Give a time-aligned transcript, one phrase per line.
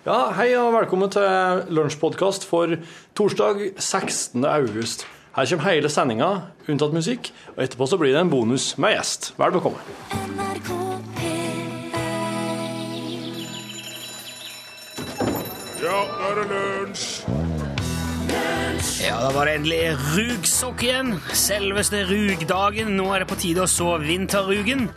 [0.00, 2.72] Ja, hei og velkommen til lunsjpodkast for
[3.12, 4.46] torsdag 16.
[4.48, 5.04] august.
[5.36, 6.30] Her kommer hele sendinga,
[6.72, 9.34] unntatt musikk, og etterpå så blir det en bonus med gjest.
[9.36, 9.76] Vel bekomme.
[15.84, 17.59] Ja, nå er det lunsj!
[19.00, 21.14] Ja, da var det endelig rugsokk igjen.
[21.32, 22.92] Selveste rugdagen.
[22.98, 24.90] Nå er det på tide å så vinterrugen.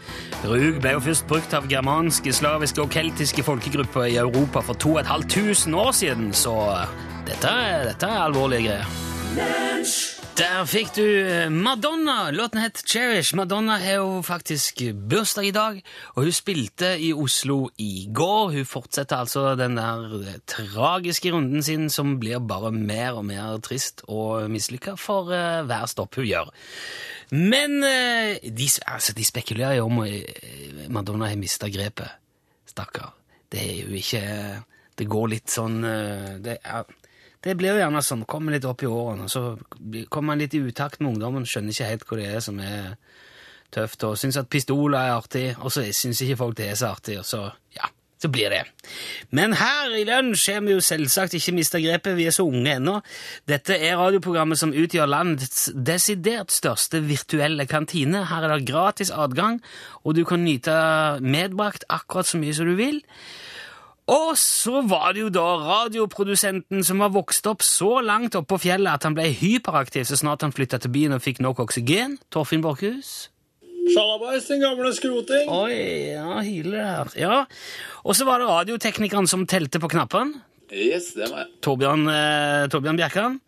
[0.43, 5.79] Rug ble jo først brukt av germanske, slaviske og keltiske folkegrupper i Europa for 2500
[5.79, 6.57] år siden, så
[7.29, 7.53] dette,
[7.87, 10.12] dette er alvorlige greier.
[10.33, 12.31] Der fikk du eh, Madonna.
[12.33, 13.35] Låten het Cherish.
[13.37, 14.79] Madonna har jo faktisk
[15.09, 15.75] bursdag i dag,
[16.15, 18.55] og hun spilte i Oslo i går.
[18.55, 23.59] Hun fortsetter altså den der eh, tragiske runden sin som blir bare mer og mer
[23.61, 26.49] trist og mislykka for uh, hver stopp hun gjør.
[27.37, 32.09] Men uh, de, altså, de spekulerer jo om uh, Madonna har mista grepet.
[32.73, 33.13] Stakkar.
[33.53, 34.25] Det er jo ikke
[34.97, 35.81] Det går litt sånn
[36.45, 36.85] det er,
[37.43, 39.57] det blir jo gjerne sånn, kommer litt opp i årene, så
[40.09, 42.93] kommer man litt i utakt med ungdommen, skjønner ikke helt hva det er som er
[43.73, 46.93] tøft, og syns at pistoler er artig, og så syns ikke folk det er så
[46.93, 47.41] artig, og så,
[47.75, 47.89] ja,
[48.23, 48.61] så blir det.
[49.35, 52.77] Men her i lunsj har vi jo selvsagt ikke mista grepet, vi er så unge
[52.77, 52.99] ennå.
[53.49, 58.23] Dette er radioprogrammet som utgjør landets desidert største virtuelle kantine.
[58.29, 59.59] Her er det gratis adgang,
[60.03, 60.75] og du kan nyte
[61.19, 63.03] medbrakt akkurat så mye som du vil.
[64.11, 68.65] Og så var det jo da radioprodusenten som var vokst opp så langt oppå på
[68.65, 72.17] fjellet at han ble hyperaktiv så snart han flytta til byen og fikk nok oksygen.
[72.33, 73.29] Torfinn Borchhus.
[73.93, 75.47] Sjalabais, din gamle skroting.
[75.51, 75.75] Oi,
[76.15, 77.13] ja, hyler her.
[77.19, 77.37] Ja.
[78.03, 80.43] Og så var det radioteknikeren som telte på knappene.
[80.73, 81.51] Yes, det var jeg.
[81.63, 83.39] Torbjørn, eh, Torbjørn Bjerkan.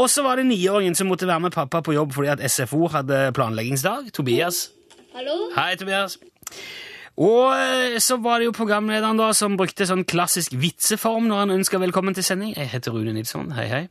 [0.00, 2.86] Og så var det niåringen som måtte være med pappa på jobb fordi at SFO
[2.92, 4.12] hadde planleggingsdag.
[4.12, 4.70] Tobias.
[5.12, 5.50] Hallo?
[5.56, 6.16] Hei, Tobias.
[7.20, 11.56] Og eh, så var det jo programlederen da som brukte sånn klassisk vitseform når han
[11.58, 12.54] ønska velkommen til sending.
[12.56, 13.52] Jeg heter Rune Nilsson.
[13.56, 13.82] Hei, hei.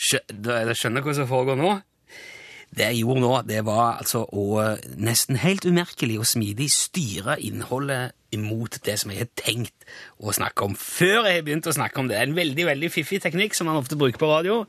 [0.00, 1.74] Skjø dere skjønner hva som foregår nå?
[2.72, 7.36] Det jeg gjorde nå, det var altså å eh, nesten helt umerkelig og smidig styre
[7.44, 9.84] innholdet imot det som jeg har tenkt
[10.16, 12.16] å snakke om, før jeg har begynt å snakke om det.
[12.16, 14.62] En veldig, veldig fiffig teknikk som man ofte bruker på radio.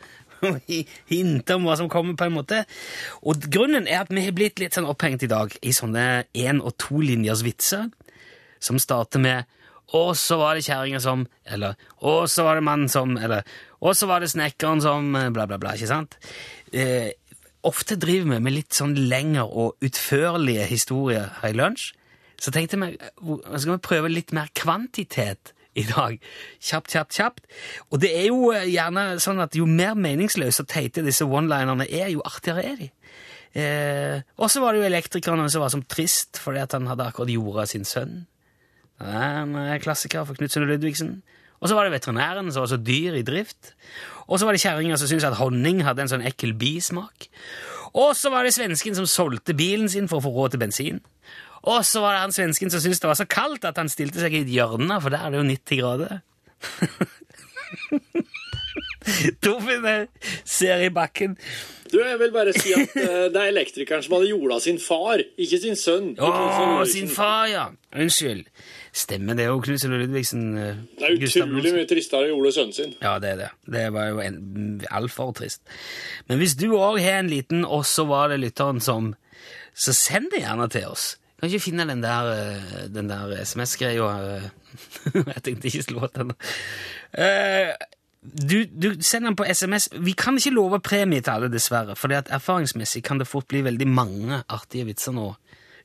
[1.12, 2.64] Hinte om hva som kommer, på en måte.
[3.24, 6.62] Og grunnen er at vi har blitt litt sånn opphengt i dag i sånne én-
[6.64, 7.90] og tolinjers vitser,
[8.64, 9.50] som starter med
[9.94, 13.44] og så var det kjerringa som Eller og så var det mannen som Eller
[13.84, 15.74] og så var det snekkeren som Bla, bla, bla.
[15.76, 16.16] Ikke sant?
[16.72, 17.12] Eh,
[17.68, 21.92] ofte driver vi med litt sånn lengre og utførlige historier her i lunsj.
[22.40, 22.80] Så tenkte
[23.22, 25.52] hvor- skal vi prøve litt mer kvantitet
[25.82, 26.18] i dag.
[26.62, 27.48] Kjapt, kjapt, kjapt.
[27.92, 31.88] Og det er jo eh, gjerne sånn at jo mer meningsløse og teite disse one-linerne
[31.90, 32.90] er, jo artigere er de.
[33.54, 37.06] Eh, og så var det jo elektrikeren som var som trist fordi at han hadde
[37.06, 38.24] akkurat jorda sin sønn.
[39.04, 41.18] En klassiker for Knutsen og Ludvigsen.
[41.64, 43.74] Og så var det veterinæren som var så dyr i drift.
[44.28, 47.30] Og så var det kjerringa som syntes at honning hadde en sånn ekkel bismak.
[47.94, 51.02] Og så var det svensken som solgte bilen sin for å få råd til bensin.
[51.64, 54.20] Og så var det han svensken som syntes det var så kaldt at han stilte
[54.20, 56.20] seg i et hjørne, for der er det jo 90 grader.
[59.44, 59.86] Torfinn
[60.48, 61.38] ser i bakken.
[61.92, 65.22] Du, jeg vil bare si at eh, det er elektrikeren som hadde jorda sin far,
[65.38, 66.14] ikke sin sønn.
[66.18, 66.30] Å,
[66.90, 67.66] sin far, ja.
[67.94, 68.48] Unnskyld.
[68.94, 70.46] Stemmer det jo, Knut Ludvigsen.
[70.58, 72.96] eh, Det er utrolig mye tristere å jorda sønnen sin.
[73.04, 73.50] Ja, det er det.
[73.76, 74.24] Det var jo
[74.90, 75.62] altfor trist.
[76.32, 79.14] Men hvis du òg har en liten 'og så var det lytteren som',
[79.76, 81.18] så send det gjerne til oss.
[81.44, 84.06] Kan ikke finne den der, eh, den der SMS-greia
[84.38, 84.46] eh,
[85.36, 86.32] Jeg tenkte ikke slå den.
[87.12, 87.74] Eh,
[88.24, 89.90] Du, du sender den på SMS.
[90.00, 91.98] Vi kan ikke love premie til alle, dessverre.
[92.00, 95.34] For erfaringsmessig kan det fort bli veldig mange artige vitser nå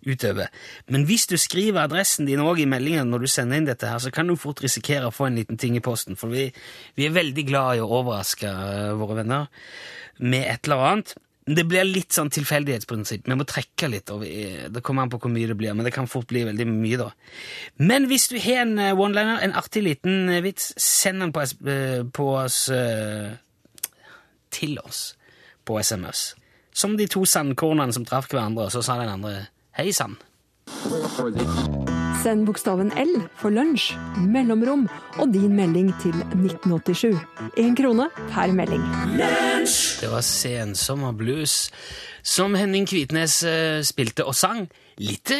[0.06, 0.46] utover.
[0.86, 3.98] Men hvis du skriver adressen din òg i meldingen når du sender inn dette, her,
[3.98, 6.14] så kan du fort risikere å få en liten ting i posten.
[6.14, 6.46] For vi,
[6.94, 8.54] vi er veldig glad i å overraske
[9.02, 9.50] våre venner
[10.22, 11.18] med et eller annet.
[11.48, 13.24] Det blir litt sånn tilfeldighetsprinsipp.
[13.28, 14.10] Vi må trekke litt.
[14.10, 16.98] Det kommer an på hvor mye det blir, men det kan fort bli veldig mye,
[17.00, 17.08] da.
[17.80, 21.46] Men hvis du har en eh, one-liner, en artig liten eh, vits, send den på,
[21.64, 22.66] eh, på oss
[24.52, 25.02] til oss
[25.68, 26.32] på SMS.
[26.72, 30.18] Som de to sandkornene som traff hverandre, og så sa den andre hei sann.
[32.18, 33.92] Send bokstaven L for lunsj,
[34.26, 34.86] mellomrom
[35.18, 37.14] og din melding til 1987.
[37.60, 38.82] Én krone per melding.
[40.00, 41.68] Det var Sensommer blues
[42.22, 44.66] som Henning Kvitnes eh, spilte og sang.
[44.98, 45.30] Litt,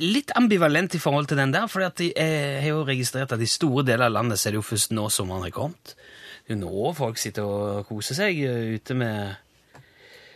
[0.00, 3.84] litt ambivalent i forhold til den der, for jeg har jo registrert at i store
[3.84, 5.94] deler av landet så er det jo først nå sommeren har kommet.
[6.42, 9.36] Det er jo nå folk sitter og koser seg eh, ute med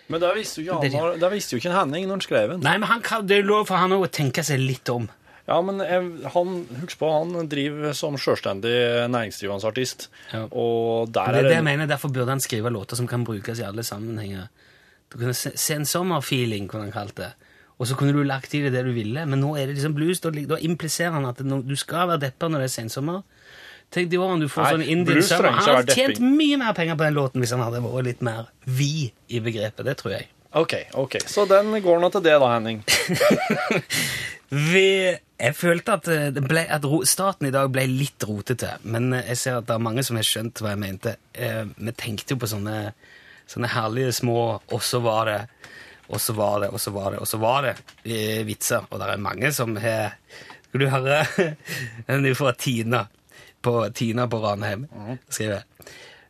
[0.08, 2.60] Men det visste jo han, det visste jo ikke Henning når han skrev den.
[2.62, 5.08] Nei, men han kan, det er lov for han å tenke seg litt om.
[5.46, 8.72] Ja, men jeg, han, husk på, han driver som selvstendig
[9.12, 10.08] næringsdrivende artist.
[10.32, 10.44] Ja.
[10.50, 13.06] Og der Det er er det det jeg mener, Derfor burde han skrive låter som
[13.06, 14.48] kan brukes i alle sammenhenger.
[15.10, 17.32] Du kunne se- se en sommerfeeling, kunne han kalt det.
[17.78, 19.94] Og så kunne du lagt i det det du ville, men nå er det liksom
[19.94, 20.18] blues.
[20.24, 23.22] Da, da impliserer han at det, nå- du skal være deppa når det er sensommer.
[23.94, 25.52] Tenk de årene du får Nei, sånn Indian Summer.
[25.56, 28.48] Han hadde tjent mye mer penger på den låten hvis han hadde vært litt mer
[28.64, 29.86] vi i begrepet.
[29.86, 30.30] Det tror jeg.
[30.56, 31.18] Ok, ok.
[31.28, 32.82] Så den går nå til det, da, Henning.
[34.48, 38.76] Vi, jeg følte at, eh, det ble, at ro, starten i dag ble litt rotete,
[38.86, 41.16] men eh, jeg ser at det er mange som har skjønt hva jeg mente.
[41.34, 42.76] Eh, vi tenkte jo på sånne,
[43.50, 45.72] sånne herlige små 'og så var det',
[46.08, 48.86] 'og så var det', 'og så var det', og så var det vitser.
[48.90, 50.14] Og det er mange som har
[50.68, 51.26] Skal du høre
[52.06, 53.06] den er fra Tina
[53.64, 54.88] på, Tina på Ranheim?
[55.28, 55.64] Skriver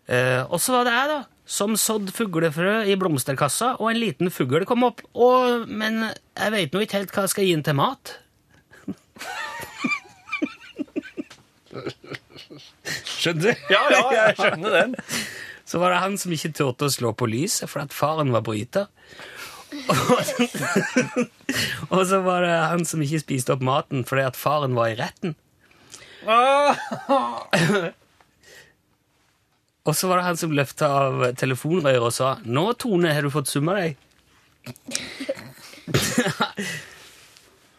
[0.06, 1.16] Eh, og så var det jeg, da,
[1.50, 6.74] som sådd fuglefrø i blomsterkassa, og en liten fugl kom opp, og, men jeg vet
[6.74, 8.14] nå ikke helt hva jeg skal gi den til mat.
[13.16, 13.64] Skjønner du?
[13.72, 14.94] Ja, ja, jeg skjønner den.
[15.66, 18.44] Så var det han som ikke turte å slå på lyset, fordi at faren var
[18.46, 18.86] bryter.
[19.90, 20.28] Og,
[21.96, 24.94] og så var det han som ikke spiste opp maten fordi at faren var i
[25.00, 25.34] retten.
[29.86, 33.30] Og så var det han som løfta av telefonrøret og sa 'Nå, Tone, har du
[33.30, 33.96] fått summa deg?'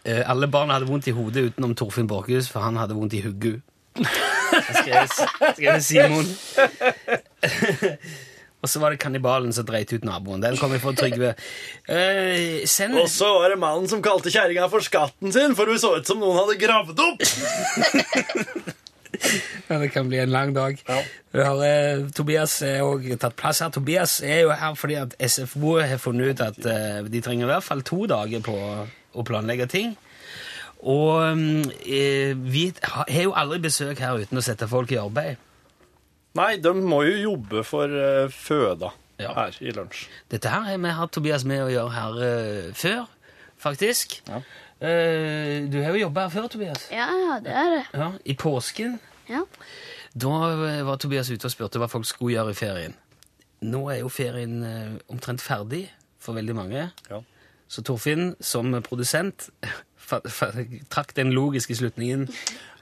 [0.07, 3.19] Eh, Alle barna hadde vondt i hodet utenom Torfinn Borchhus, for han hadde vondt i
[3.25, 3.59] huggu.
[4.79, 6.25] Skrev Simon.
[8.57, 10.41] og så var det kannibalen som dreit ut naboen.
[10.41, 11.35] Den kom vi fra Trygve.
[11.85, 15.79] Uh, send Og så var det mannen som kalte kjerringa for skatten sin, for hun
[15.81, 17.23] så ut som noen hadde gravd opp.
[19.67, 20.77] Ja, det kan bli en lang dag.
[20.87, 21.01] Ja.
[21.43, 23.69] har, eh, Tobias er også tatt plass her.
[23.69, 27.51] Tobias er jo her fordi at SFO har funnet ut at eh, de trenger i
[27.51, 28.55] hvert fall to dager på
[29.13, 29.95] å planlegge ting.
[30.85, 35.01] Og mm, eh, vi har har jo aldri besøk her uten å sette folk i
[35.01, 35.37] arbeid.
[36.37, 39.31] Nei, de må jo jobbe for uh, føda Ja.
[39.33, 40.03] her i lunsj.
[40.29, 43.05] Dette her har vi hatt Tobias med å gjøre her uh, før,
[43.57, 44.19] faktisk.
[44.29, 44.41] Ja.
[44.77, 46.85] Uh, du har jo jobba her før, Tobias.
[46.93, 47.07] Ja,
[47.43, 47.83] det er det.
[47.97, 48.99] Ja, I påsken.
[49.31, 49.41] Ja.
[50.17, 50.29] Da
[50.87, 52.93] var Tobias ute og spurte hva folk skulle gjøre i ferien.
[53.65, 54.61] Nå er jo ferien
[55.09, 55.87] omtrent ferdig
[56.21, 56.87] for veldig mange.
[57.09, 57.19] Ja.
[57.67, 59.49] Så Torfinn, som produsent,
[60.93, 62.27] trakk den logiske slutningen.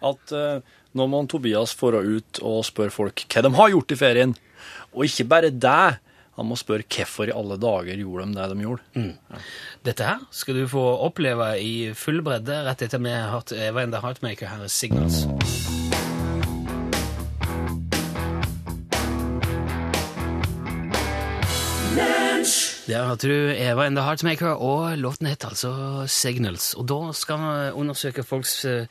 [0.05, 0.59] At uh,
[0.95, 4.35] nå man Tobias får ut og spør folk hva de har gjort i ferien.
[4.95, 5.99] Og ikke bare det.
[6.35, 9.05] Han må spørre hvorfor i alle dager gjorde de det de gjorde.
[9.87, 13.83] Dette her skal du få oppleve i full bredde rett etter vi har hørt Eva
[13.83, 15.23] and the Heartmaker her i Signals.
[22.85, 26.75] Der hørte du Eva and the Heartmaker, og låten het altså Signals.
[26.77, 28.85] Og da skal vi undersøke folks eh,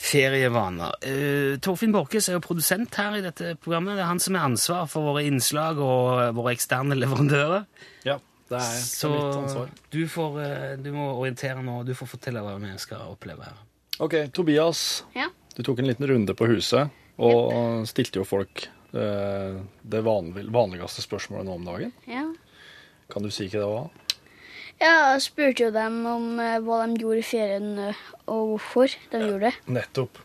[0.00, 0.94] ferievaner.
[1.04, 3.96] Uh, Torfinn Borchhus er jo produsent her i dette programmet.
[3.98, 7.64] Det er han som har ansvar for våre innslag og eh, våre eksterne leverandører.
[8.06, 8.18] Ja,
[8.50, 9.70] det er Så mitt ansvar.
[9.94, 13.46] du, får, eh, du må orientere nå, og du får fortelle hva vi skal oppleve
[13.46, 13.60] her.
[14.02, 15.28] Ok, Tobias, Ja.
[15.56, 16.90] du tok en liten runde på huset
[17.22, 21.92] og stilte jo folk eh, det vanlig, vanligste spørsmålet nå om dagen.
[22.10, 22.26] ja.
[23.12, 23.88] Kan du si hva det var?
[24.82, 29.22] Jeg spurte jo dem om eh, hva de gjorde i ferien, eh, og hvorfor de
[29.22, 29.54] gjorde det.
[29.78, 30.20] Nettopp.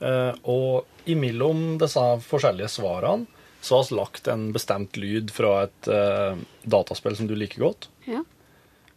[0.00, 3.28] Eh, og imellom disse forskjellige svarene
[3.60, 5.88] så har vi lagt en bestemt lyd fra et
[6.64, 7.90] dataspill som du liker godt.
[8.08, 8.22] Ja.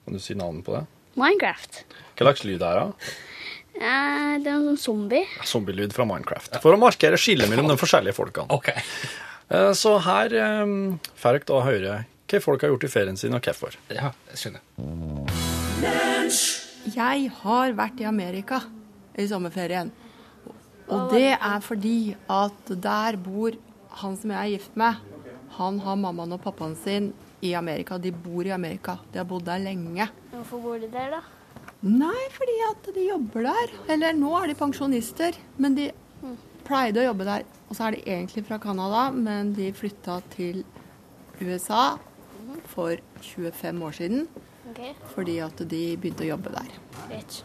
[0.05, 0.85] Kan du si navnet på det?
[1.19, 1.81] Minecraft.
[2.15, 3.11] Hva slags lyd er det?
[3.73, 5.25] Eh, det er en sånn zombie.
[5.49, 6.59] Zombielyd fra Minecraft.
[6.63, 8.53] For å markere skillet mellom de forskjellige folkene.
[8.53, 8.69] Ok.
[9.49, 11.95] Eh, så her um, får dere da høre
[12.33, 13.75] hva folk har gjort i ferien sin, og hvorfor.
[13.93, 14.61] Ja, jeg skjønner.
[16.93, 18.63] Jeg har vært i Amerika
[19.19, 19.91] i sommerferien.
[20.91, 23.55] Og det er fordi at der bor
[24.01, 24.99] han som jeg er gift med.
[25.59, 27.11] Han har mammaen og pappaen sin
[27.45, 27.99] i Amerika.
[28.01, 28.97] De bor i Amerika.
[29.13, 30.09] De har bodd der lenge.
[30.33, 31.21] Hvorfor bor de der, da?
[31.83, 33.75] Nei, fordi at de jobber der.
[33.93, 35.91] Eller nå er de pensjonister, men de
[36.67, 37.45] pleide å jobbe der.
[37.67, 40.63] Og så er de egentlig fra Canada, men de flytta til
[41.43, 41.97] USA
[42.65, 44.27] for 25 år siden
[44.73, 44.93] Okay.
[45.11, 46.69] fordi at de begynte å jobbe der.
[47.09, 47.43] greit.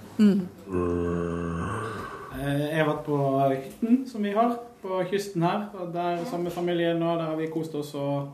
[2.39, 3.17] Eh, Jeg har vært på
[3.51, 5.69] hytten som vi har på kysten her.
[5.75, 8.29] og Der samme familie familien og der har vi kost oss og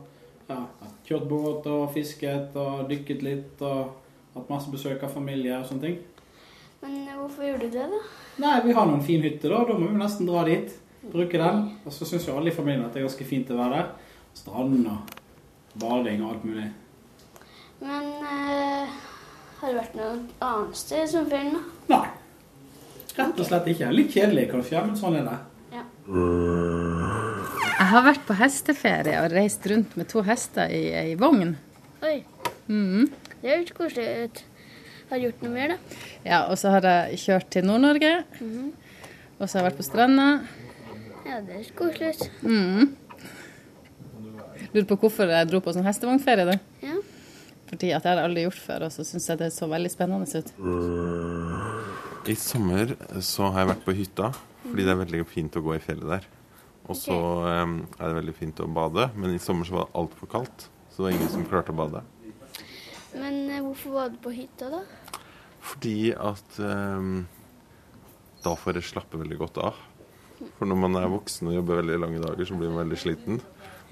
[0.49, 0.59] ja,
[1.07, 3.95] kjørt båt og fisket og dykket litt og
[4.35, 5.97] hatt masse besøk av familie og sånne ting.
[6.83, 7.99] Men eh, hvorfor gjorde du det, da?
[8.37, 10.71] Nei, vi har noen fin hytte da, da må vi nesten dra dit.
[11.11, 11.71] Bruke den.
[11.85, 13.91] Og så syns jo alle i familien at det er ganske fint å være der.
[14.35, 15.13] Strand og
[15.81, 16.67] bading og alt mulig.
[17.85, 18.93] Men eh,
[19.59, 20.13] har det vært noe
[20.45, 21.97] annet sted som ferien, da?
[21.97, 22.07] Nei.
[23.15, 23.91] Rett og slett ikke.
[23.95, 25.37] Litt kjedelig, kanskje, men sånn er det.
[27.75, 31.55] Jeg har vært på hesteferie og reist rundt med to hester i ei vogn.
[32.05, 32.17] Oi.
[32.67, 34.43] Det høres koselig ut.
[35.09, 35.97] Har du gjort noe mer, da?
[36.25, 38.13] Ja, og så har jeg kjørt til Nord-Norge.
[39.37, 40.27] Og så har jeg vært på stranda.
[41.25, 42.29] Ja, det høres koselig ut.
[44.75, 46.45] Lurer på hvorfor jeg dro på sånn hestevognferie.
[46.49, 46.57] da.
[46.83, 46.97] Ja.
[47.69, 50.27] Fordi at jeg har aldri gjort før, og så syns jeg det så veldig spennende
[50.27, 50.51] ut.
[52.29, 54.31] I sommer så har jeg vært på hytta,
[54.65, 56.27] fordi det er veldig fint å gå i fjellet der.
[56.85, 57.17] Og så
[57.49, 60.67] em, er det veldig fint å bade, men i sommer så var det altfor kaldt.
[60.91, 62.03] Så det var ingen som klarte å bade.
[63.15, 64.83] Men eh, hvorfor var du på hytta, da?
[65.65, 67.23] Fordi at um,
[68.45, 69.79] da får jeg slappe veldig godt av.
[70.57, 73.39] For når man er voksen og jobber veldig lange dager, så blir man veldig sliten.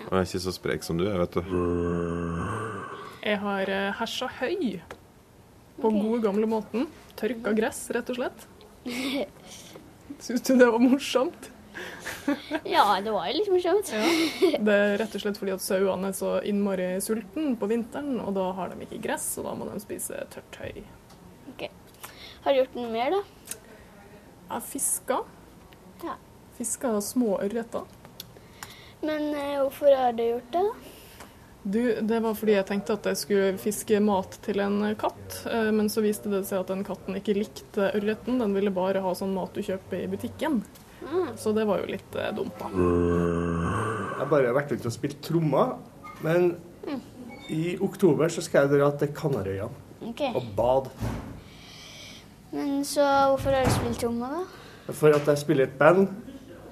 [0.04, 1.42] Og jeg er ikke så sprek som du er, vet du.
[3.24, 4.82] Jeg har eh, hersa høy
[5.80, 6.88] på gode gamle måten.
[7.20, 8.48] Tørka gress, rett og slett.
[10.24, 11.50] Syns du det var morsomt?
[12.68, 13.90] Ja, det var jo litt morsomt.
[13.90, 18.36] Det er rett og slett fordi at sauene er så innmari sulten på vinteren, og
[18.38, 20.84] da har de ikke gress, og da må de spise tørt høy.
[21.54, 21.66] Ok.
[22.44, 23.58] Har du gjort noe mer, da?
[24.54, 25.24] Jeg fiska.
[26.58, 27.88] Fiska små ørreter.
[29.04, 30.92] Men eh, hvorfor har du gjort det, da?
[31.64, 35.70] Du, det var fordi jeg tenkte at jeg skulle fiske mat til en katt, eh,
[35.76, 38.40] men så viste det seg at den katten ikke likte ørreten.
[38.44, 40.62] Den ville bare ha sånn mat du kjøper i butikken.
[41.36, 42.70] Så det var jo litt eh, dumt, da.
[42.74, 45.76] Jeg har bare vært ute og spilt trommer,
[46.24, 46.54] men
[47.52, 50.32] i oktober så skal jeg dra til Kanarøyene okay.
[50.36, 50.92] og bade.
[52.54, 54.94] Men så hvorfor har du spilt trommer, da?
[54.94, 56.08] For at jeg spiller i et band,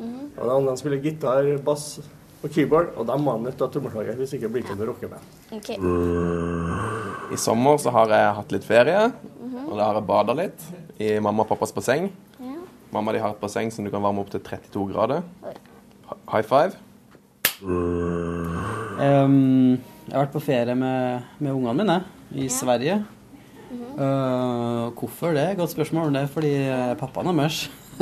[0.02, 2.00] og de andre spiller gitar, bass
[2.42, 4.80] og keyboard, og de må nødt til å ha trommeslager, hvis ikke blir det ikke
[4.80, 5.24] noe rockeband.
[5.54, 5.70] Ok.
[7.32, 9.02] I sommer så har jeg hatt litt ferie,
[9.68, 10.60] og da har jeg bada litt
[11.02, 12.04] i mamma og pappas basseng.
[12.42, 12.58] Ja.
[12.96, 15.20] Mamma de har et basseng som du kan varme opp til 32 grader.
[16.32, 16.72] High five.
[17.62, 19.78] Um,
[20.08, 21.98] jeg har vært på ferie med, med ungene mine
[22.42, 23.04] i Sverige.
[23.72, 25.58] Eh, hvorfor det?
[25.58, 26.14] Godt spørsmål.
[26.14, 27.60] Det er fordi eh, pappaen er mørs.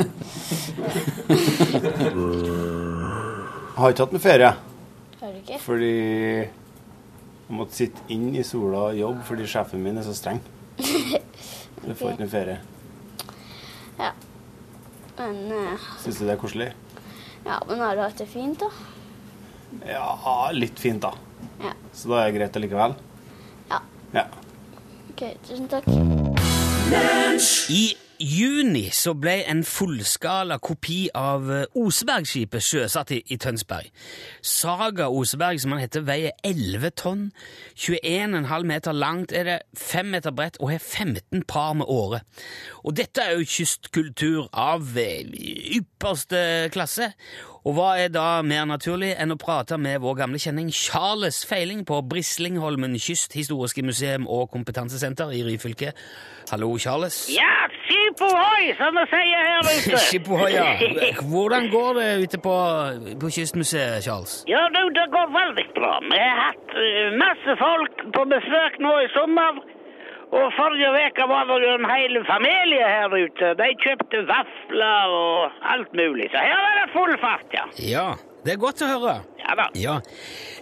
[3.76, 4.50] Har ikke hatt noe ferie.
[5.20, 5.58] Har du ikke?
[5.62, 10.40] Fordi jeg måtte sitte inn i sola og jobbe fordi sjefen min er så streng.
[11.80, 12.58] Du får ikke noe ferie.
[13.96, 14.10] Ja.
[15.16, 16.66] Men uh, Syns du det er koselig?
[17.46, 18.68] Ja, men har du hatt det fint, da?
[19.88, 21.14] Ja, litt fint, da.
[21.62, 21.72] Ja.
[21.96, 22.92] Så da er det greit allikevel?
[23.70, 23.80] Ja.
[24.12, 24.26] Ja.
[25.20, 25.84] OK, tusen takk.
[27.68, 33.88] I juni så ble en fullskala kopi av eh, Osebergskipet sjøsatt i, i Tønsberg.
[34.44, 37.26] Saga Oseberg, som han heter, veier 11 tonn,
[37.80, 42.22] 21,5 meter langt, er det 5 meter bredt og har 15 par med åre.
[42.84, 45.24] Og dette er jo kystkultur av eh,
[45.80, 47.14] ypperste klasse.
[47.68, 51.82] Og hva er da mer naturlig enn å prate med vår gamle kjenning Charles Feiling
[51.88, 55.92] på Brislingholmen kysthistoriske museum og kompetansesenter i Ryfylke.
[56.50, 57.26] Hallo, Charles.
[57.30, 57.52] Ja,
[58.10, 59.98] skip ohoi, som vi sier her ute.
[60.06, 60.68] Skipohoi, ja.
[61.32, 62.54] Hvordan går det ute på,
[63.20, 64.44] på Kystmuseet, Charles?
[64.48, 65.92] Ja, du, det går veldig bra.
[66.02, 69.60] Vi har hatt eh, masse folk på besøk nå i sommer.
[70.30, 73.48] Og forrige uke var det jo en hel familie her ute.
[73.58, 76.28] De kjøpte vafler og alt mulig.
[76.30, 77.64] Så her er det full fart, ja.
[77.82, 78.04] Ja,
[78.46, 79.16] det er godt å høre.
[79.42, 79.66] Ja da.
[79.74, 79.96] Ja.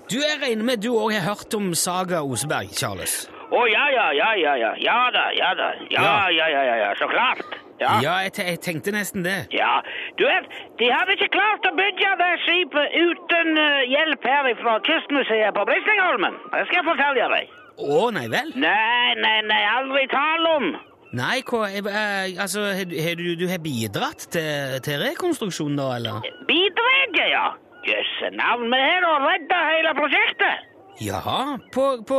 [0.09, 3.27] Du, Jeg regner med du òg har hørt om Saga Oseberg, Charles?
[3.49, 4.75] Å ja, ja, ja, ja, ja.
[4.83, 5.71] Ja da, ja da.
[5.89, 6.91] Ja, ja, ja, ja, ja.
[7.01, 7.57] Så klart.
[7.81, 7.93] Ja.
[8.03, 9.37] Ja, jeg, te jeg tenkte nesten det.
[9.55, 9.79] Ja,
[10.19, 10.51] du vet,
[10.81, 15.65] de hadde ikke klart å bygge det skipet uten eh, hjelp her fra Kystmuseet på
[15.69, 16.37] Brislingholmen.
[16.51, 17.55] Det skal jeg fortelle deg.
[17.79, 18.51] Å, nei vel?
[18.59, 20.69] Nei, nei, nei, aldri tale om.
[21.19, 26.27] Nei, hva eh, Altså, har du, du, har bidratt til, til rekonstruksjon, da, eller?
[26.51, 27.47] Bidratt, ja.
[27.87, 30.67] Jøsse navn, vi har da redda hele prosjektet.
[31.01, 32.19] Jaha, på, på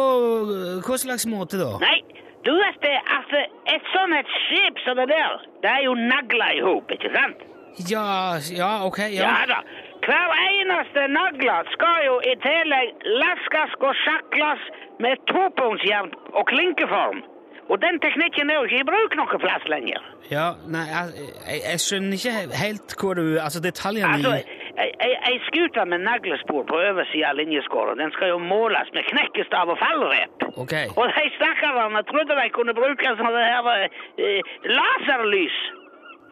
[0.56, 1.76] eh, hva slags måte, da?
[1.84, 2.00] Nei,
[2.48, 3.44] du vet det, altså,
[3.76, 7.46] et sånt et skip som det der, det er jo nagla i hop, ikke sant?
[7.92, 9.28] Ja, ja, ok, ja.
[9.28, 9.60] Ja da.
[10.06, 14.64] Hver eneste nagle skal jo i tillegg laskes og sjakles
[15.04, 17.22] med topunktsjern og klinkeform.
[17.70, 20.02] Og den teknikken er jo ikke i bruk noe plass lenger.
[20.32, 24.90] Ja, nei, jeg, jeg, jeg skjønner ikke helt hva du Altså, detaljene Altså, i ei,
[25.06, 29.72] ei, ei skute med neglespor på oversida av linjeskåret, den skal jo måles med knekkestav
[29.74, 30.48] og fallrep.
[30.64, 30.76] Ok.
[30.96, 35.58] Og de stakkarene trodde de kunne bruke sånne her eh, laserlys.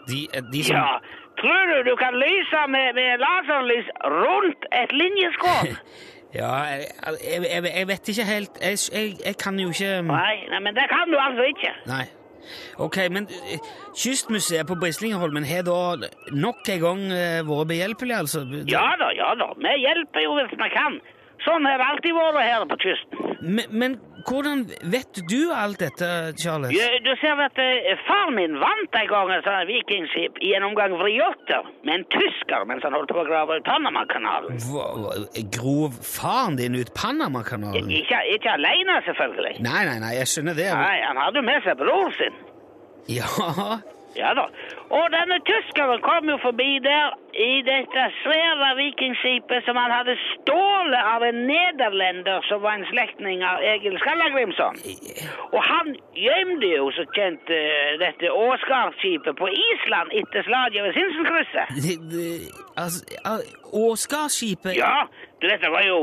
[0.07, 0.19] De,
[0.53, 0.99] de som Ja,
[1.41, 3.89] tror du du kan lyse med, med laserlys
[4.19, 5.73] rundt et linjeskår?
[6.35, 6.87] Ja, jeg,
[7.23, 10.83] jeg, jeg, vet ikke helt jeg, jeg, jeg kan jo ikke nei, nei, men det
[10.91, 11.71] kan du altså ikke.
[11.87, 12.03] Nei.
[12.83, 13.59] Ok, men eh,
[13.97, 18.43] Kystmuseet på Brislingholmen har da nok en gang eh, vært behjelpelig, altså?
[18.69, 19.51] Ja da, ja da.
[19.61, 20.99] Vi hjelper jo hvis vi kan.
[21.45, 23.35] Sånn har det alltid vært her på kysten.
[23.41, 26.07] Men, men hvordan vet du alt dette,
[26.41, 26.73] Charles?
[26.75, 30.67] Ja, du ser at eh, far min vant en gang et sånt vikingskip i en
[30.67, 34.61] omgang vriotter med en tysker mens han holdt på å grave ut Panamakanalen.
[35.57, 37.91] Grov faren din ut Panamakanalen?
[38.01, 39.57] Ikke, ikke alene, selvfølgelig.
[39.65, 40.71] Nei, nei, nei, jeg skjønner det.
[40.75, 42.41] Nei, han hadde med seg bror sin.
[43.07, 43.27] Ja,
[44.17, 44.47] Ja da.
[44.97, 51.03] Og denne tyskeren kom jo forbi der i dette svære vikingskipet som han hadde stålet
[51.13, 54.79] av en nederlender som var en slektning av Egil Skallagrimson.
[55.53, 61.67] Og han gjemte jo så kjent eh, dette Åsgardskipet på Island etter slaget ved Sinsenkrysset.
[62.77, 63.37] Altså, ja,
[63.85, 65.05] Åsgardskipet Ja,
[65.41, 65.99] du, dette var jo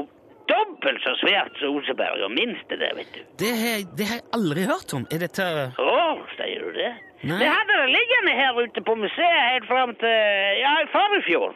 [0.51, 3.21] dobbelt så svært som Oseberg, og minst det, vet du.
[3.43, 5.07] Det har, det har jeg aldri hørt om.
[5.15, 5.45] Er dette
[5.81, 5.99] Å,
[6.37, 6.93] sier du det?
[7.25, 7.39] Nei.
[7.41, 11.55] Vi hadde det liggende her ute på museet helt fram til ja, i forfjor.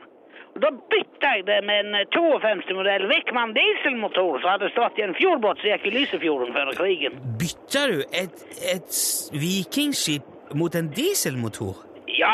[0.54, 5.04] Og Da bytta jeg det med en eh, 52-modell Wickman dieselmotor som hadde stått i
[5.04, 7.20] en fjordbåt som gikk i Lysefjorden før krigen.
[7.38, 8.40] Bytta du et,
[8.72, 9.02] et
[9.36, 11.84] vikingskip mot en dieselmotor?
[12.18, 12.32] Ja,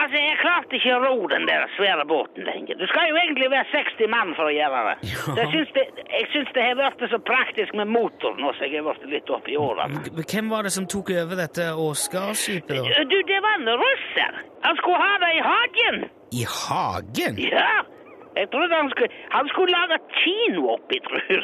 [0.00, 2.78] altså, jeg klarte ikke å ro den der svære båten lenger.
[2.80, 4.96] Du skal jo egentlig være 60 mann for å gjøre det.
[5.12, 5.36] Ja.
[5.40, 8.82] jeg syns det, jeg syns det har blitt så praktisk med motor nå som jeg
[8.82, 10.02] har blitt litt opp i årene.
[10.20, 13.04] Hvem var det som tok over dette Åsgardskipet, da?
[13.10, 14.40] Du, det var en russer.
[14.66, 16.00] Han skulle ha det i hagen.
[16.34, 17.42] I hagen?
[17.44, 17.74] Ja.
[18.36, 21.42] Jeg trodde han skulle, han skulle lage kino oppi, tror jeg.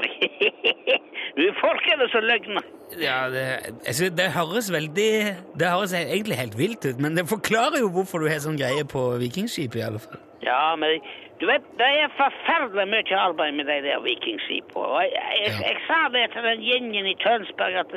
[1.36, 2.62] Du, folk er det så løgne.
[2.98, 3.42] Ja, det,
[3.86, 5.12] altså, det høres veldig
[5.60, 8.82] Det høres egentlig helt vilt ut, men det forklarer jo hvorfor du har sånn greie
[8.94, 10.18] på vikingskip, i alle fall.
[10.42, 10.98] Ja, men
[11.40, 14.86] du vet, det er forferdelig mye arbeid med de der vikingskipene.
[14.96, 17.94] Og jeg, jeg, jeg, sa det til den gjengen i Tønsberg at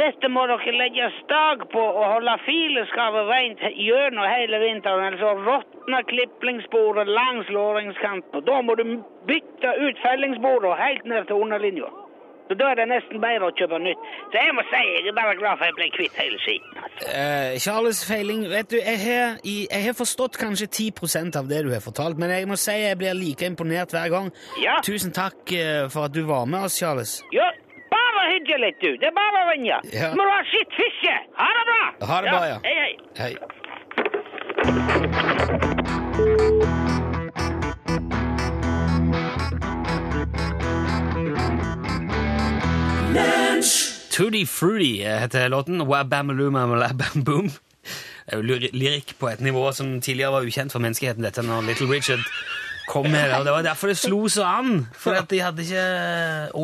[0.00, 5.34] dette må dere legge stag på og holde fileskapet rent gjennom hele vinteren, ellers så
[5.48, 8.40] råtner kliplingssporet langs låringskanten.
[8.40, 8.84] Og da må du
[9.28, 11.88] bytte ut fellingsbordet helt ned til underlinja.
[12.48, 14.02] Så da er det nesten bedre å kjøpe nytt.
[14.30, 16.78] Så jeg må si jeg er bare glad for jeg ble kvitt hele skiten.
[16.78, 17.08] Altså.
[17.10, 21.72] Eh, Charles Feiling, vet du, jeg har, jeg har forstått kanskje 10% av det du
[21.74, 24.30] har fortalt, men jeg må si jeg blir like imponert hver gang.
[24.62, 24.78] Ja.
[24.86, 27.18] Tusen takk eh, for at du var med oss, Charles.
[27.34, 27.50] Ja,
[28.30, 28.96] bare litt, du.
[29.00, 29.78] Det er bare å ringe.
[29.92, 30.10] Ja.
[30.10, 31.14] Så må du ha skitt fiske.
[31.40, 31.82] Ha det bra.
[32.12, 32.58] Ha det bra, ja.
[32.64, 32.92] Hei, hei.
[33.22, 34.36] Hei.
[44.10, 45.78] Tutti Fruity heter låten.
[48.26, 51.42] Det er jo lyri- lyrikk på et nivå som tidligere var ukjent for menneskeheten, dette
[51.46, 52.18] når Little Richard
[52.88, 53.38] kom med det.
[53.38, 54.86] Og det var derfor det slo så an.
[54.96, 55.86] For at de hadde ikke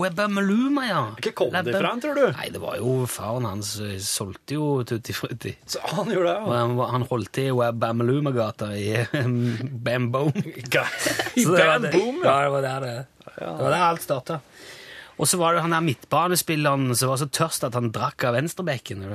[0.03, 1.03] Wabbamaluma, ja.
[1.21, 2.25] Ikke kom det fra tror du?
[2.37, 3.75] Nei, det var jo faren hans
[4.07, 5.55] solgte jo Tutti Frutti.
[5.67, 6.61] Så han gjorde det, ja.
[6.63, 9.05] han, han holdt til i Bammeluma-gata i
[9.63, 10.33] Bamboom.
[10.35, 12.37] I Bamboom, ja.
[12.45, 12.95] det var der det,
[13.37, 14.41] det var der alt starta.
[15.21, 18.35] Og så var det han der midtbanespilleren som var så tørst at han drakk av
[18.39, 19.05] venstrebekken.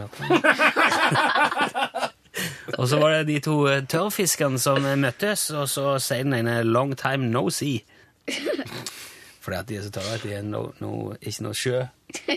[2.76, 6.36] og så var det de to eh, tørrfiskene som eh, møttes, og så sier den
[6.42, 7.84] ene 'long time no see'.
[9.48, 11.86] Fordi at de er så tørre at de er no, no, ikke noe sjø.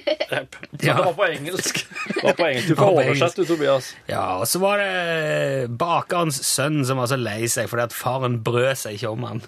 [0.80, 1.80] Det var på engelsk.
[2.06, 2.68] Det var på engelsk.
[2.68, 3.96] Du får på oversett, du, Tobias.
[4.08, 8.38] Ja, og så var det bakerens sønn som var så lei seg fordi at faren
[8.46, 9.42] brød seg ikke om han.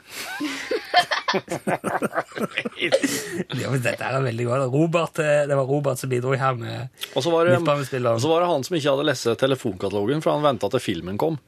[3.61, 4.73] ja, men dette er veldig godt.
[4.73, 8.29] Robert, eh, det var Robert som bidro her med Og så var det, og så
[8.31, 11.35] var det han som ikke hadde lest telefonkatalogen, for han venta til filmen kom.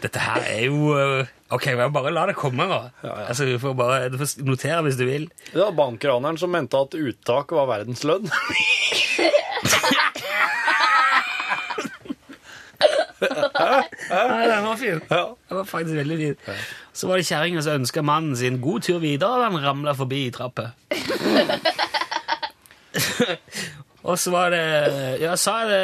[0.00, 2.78] Dette her er jo eh, Ok, men bare la det komme, da.
[3.26, 5.26] Altså, du får bare du får notere hvis du vil.
[5.50, 8.30] Det var bankraneren som mente at uttak var verdens lønn.
[13.20, 15.00] Nei, den var fin.
[15.10, 16.48] Den var faktisk veldig fint.
[16.92, 20.20] Så var det kjerringa som ønska mannen sin god tur videre, og han ramla forbi
[20.26, 20.70] i trappa.
[24.08, 24.64] og så var det
[25.22, 25.82] Ja, sa det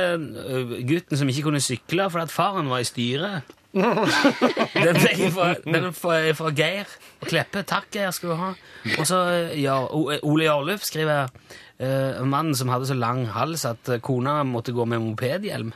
[0.89, 3.55] gutten som ikke kunne sykle fordi at faren var i styret.
[3.77, 6.89] Den er fra, den fra, fra Geir
[7.21, 7.61] og Kleppe.
[7.69, 8.51] Takk, Geir, skal du ha.
[8.97, 9.19] Og så
[9.53, 9.77] ja,
[10.25, 15.05] Ole Jarluf skriver uh, mannen som hadde så lang hals at kona måtte gå med
[15.05, 15.75] mopedhjelm.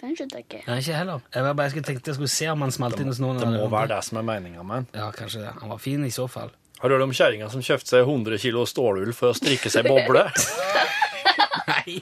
[0.00, 0.62] Den skjønte jeg ikke.
[0.66, 1.20] Nei, ikke heller.
[1.34, 3.40] Jeg var bare jeg skulle tenkte jeg skulle se om han smalt inn hos noen.
[3.42, 5.00] Det må være det som er meninga med den.
[5.02, 5.52] Ja, kanskje det.
[5.60, 6.54] Han var fin i så fall.
[6.80, 9.84] Har du hørt om kjerringa som kjøpte seg 100 kilo stålull for å strikke seg
[9.84, 10.22] boble?
[11.70, 11.98] Nei,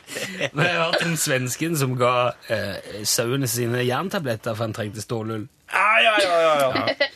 [0.55, 2.13] men jeg har hørt om svensken som ga
[2.53, 5.49] eh, sauene sine jerntabletter for han trengte stålull.
[5.73, 7.11] Ja, ja, ja, ja, ja.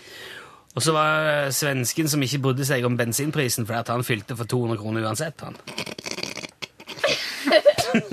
[0.72, 4.36] Og så var det svensken som ikke brydde seg om bensinprisen fordi at han fylte
[4.38, 5.46] for 200 kroner uansett.
[5.46, 5.54] han.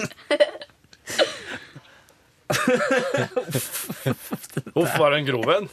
[4.79, 5.67] Uff, var det en grov en?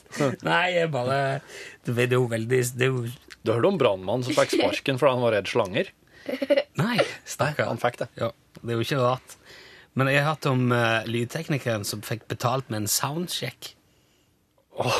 [0.46, 1.18] Nei, jeg bare
[1.86, 3.06] Det er jo veldig det er jo...
[3.46, 5.92] Du hørte om brannmannen som fikk sparken fordi han var redd slanger?
[6.82, 7.68] Nei, stakkar.
[7.70, 8.08] Han fikk det.
[8.18, 9.36] Ja, det er jo ikke rart.
[9.96, 13.70] Men jeg har hørt om uh, lydteknikeren som fikk betalt med en soundcheck.
[14.76, 14.90] OK.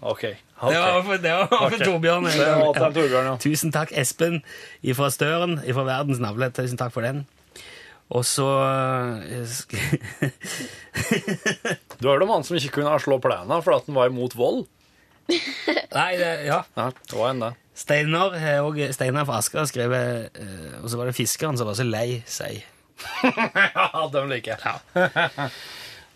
[0.00, 0.22] ok.
[0.22, 1.82] Det var for, det var for okay.
[1.84, 2.30] Torbjørn.
[2.30, 3.34] Det var Torbjørn, ja.
[3.42, 4.40] Tusen takk, Espen
[4.96, 6.48] fra Støren, fra Verdens navle.
[6.54, 7.26] Tusen takk for den.
[8.08, 9.38] Og så eh,
[12.00, 14.60] Du hørte om han som ikke kunne slå plena fordi han var imot vold?
[15.98, 16.62] Nei, det, ja.
[16.74, 17.52] det var en det.
[17.78, 18.30] Steinar
[18.64, 20.06] og Steinar fra Asker har skrevet
[20.40, 22.54] eh, Og så var det fiskeren som var så lei seg.
[23.76, 24.74] ja, dem liker jeg.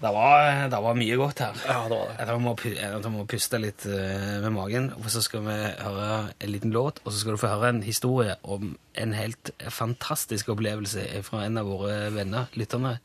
[0.02, 1.58] Det var, det var mye godt her.
[1.62, 2.14] Ja, det var det.
[2.26, 6.08] Jeg må, jeg må puste litt eh, med magen, og så skal vi høre
[6.42, 10.50] en liten låt, og så skal du få høre en historie om en helt fantastisk
[10.56, 12.96] opplevelse fra en av våre venner, lytterne.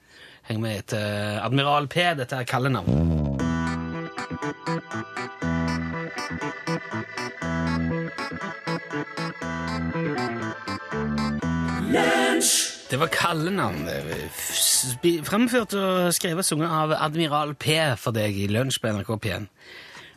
[0.50, 3.38] Heng med til Admiral P, dette er kallenavn.
[12.88, 13.90] Det var kallenavn.
[15.28, 19.48] Fremført og skrevet og sunget av Admiral P for deg i lunsj på NRK P1.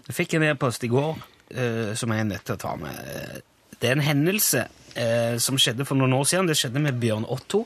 [0.07, 1.17] Jeg fikk en e-post i går
[1.51, 3.41] eh, som jeg er nødt til å ta med.
[3.75, 4.63] Det er en hendelse
[4.95, 6.51] eh, som skjedde for noen år siden.
[6.51, 7.65] Det skjedde med Bjørn Otto,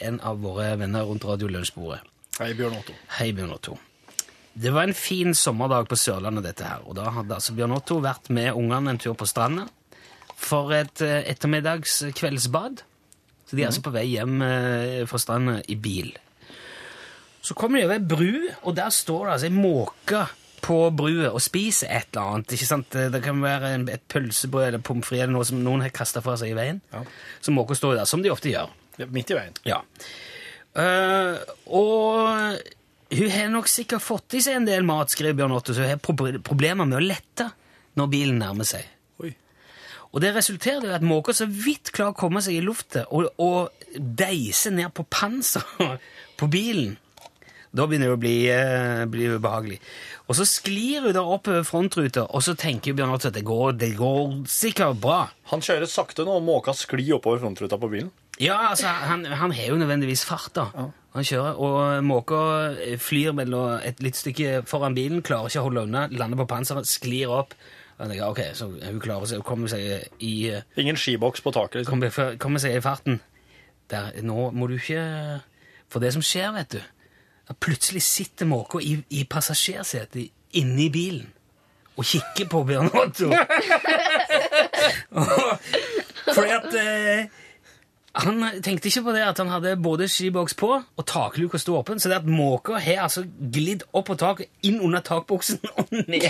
[0.00, 2.00] en av våre venner rundt Radio Lunsjbordet.
[2.38, 2.96] Hei, Bjørn Otto.
[3.18, 3.76] Hei, Bjørn Otto.
[4.52, 6.80] Det var en fin sommerdag på Sørlandet, dette her.
[6.88, 9.68] Og da hadde altså Bjørn Otto vært med ungene en tur på stranda
[10.40, 12.80] for et eh, ettermiddags kveldsbad.
[13.52, 16.14] Så de er altså på vei hjem eh, fra stranda i bil.
[17.44, 20.22] Så kommer de over ei bru, og der står det altså ei måke
[20.62, 22.54] på brua og spiser et eller annet.
[22.56, 22.96] ikke sant?
[23.12, 26.22] Det kan være en, et pølsebrød eller pommes frites eller noe som noen har kasta
[26.24, 26.80] fra seg i veien.
[27.44, 28.72] Så måka står der, som de ofte gjør.
[29.12, 29.58] midt i veien.
[29.68, 29.82] Ja.
[30.72, 31.36] Uh,
[31.68, 32.56] og
[33.12, 35.92] hun har nok sikkert fått i seg en del mat, skriver Bjørn Otto, så hun
[35.92, 37.50] har pro problemer med å lette
[38.00, 38.86] når bilen nærmer seg.
[40.12, 43.30] Og det resulterer i at måka så vidt klarer å komme seg i lufta og,
[43.40, 46.02] og deise ned på panseret
[46.40, 46.98] på bilen.
[47.72, 49.78] Da begynner det å bli, eh, bli ubehagelig.
[50.28, 53.78] Og så sklir hun da oppover frontruta, og så tenker Bjørn Otto at det går,
[53.80, 55.22] det går sikkert bra.
[55.48, 58.12] Han kjører sakte nå, og måka sklir oppover frontruta på bilen.
[58.40, 60.90] Ja, altså, han, han har jo nødvendigvis fart, da.
[61.16, 62.42] Han kjører, og måka
[63.00, 66.88] flyr mellom et litt stykke foran bilen, klarer ikke å holde unna, lander på panseret,
[66.88, 67.56] sklir opp.
[68.02, 70.50] Jeg ok, så hun klarer seg, hun kommer seg i...
[70.80, 72.00] Ingen skiboks på taket, liksom.
[72.00, 73.20] Kommer, kommer seg i farten.
[73.92, 75.04] Der, nå må du ikke...
[75.92, 76.80] For det som skjer, vet du,
[77.52, 81.28] at plutselig sitter måka i, i passasjersetet inne i bilen
[81.96, 83.28] og kikker på Bjørn Otto.
[86.34, 87.26] Fordi at eh,
[88.14, 92.00] han tenkte ikke på det at han hadde både skiboks på og takluka sto åpen,
[92.00, 96.28] så det at måka har altså glidd opp på taket, inn under takboksen og ned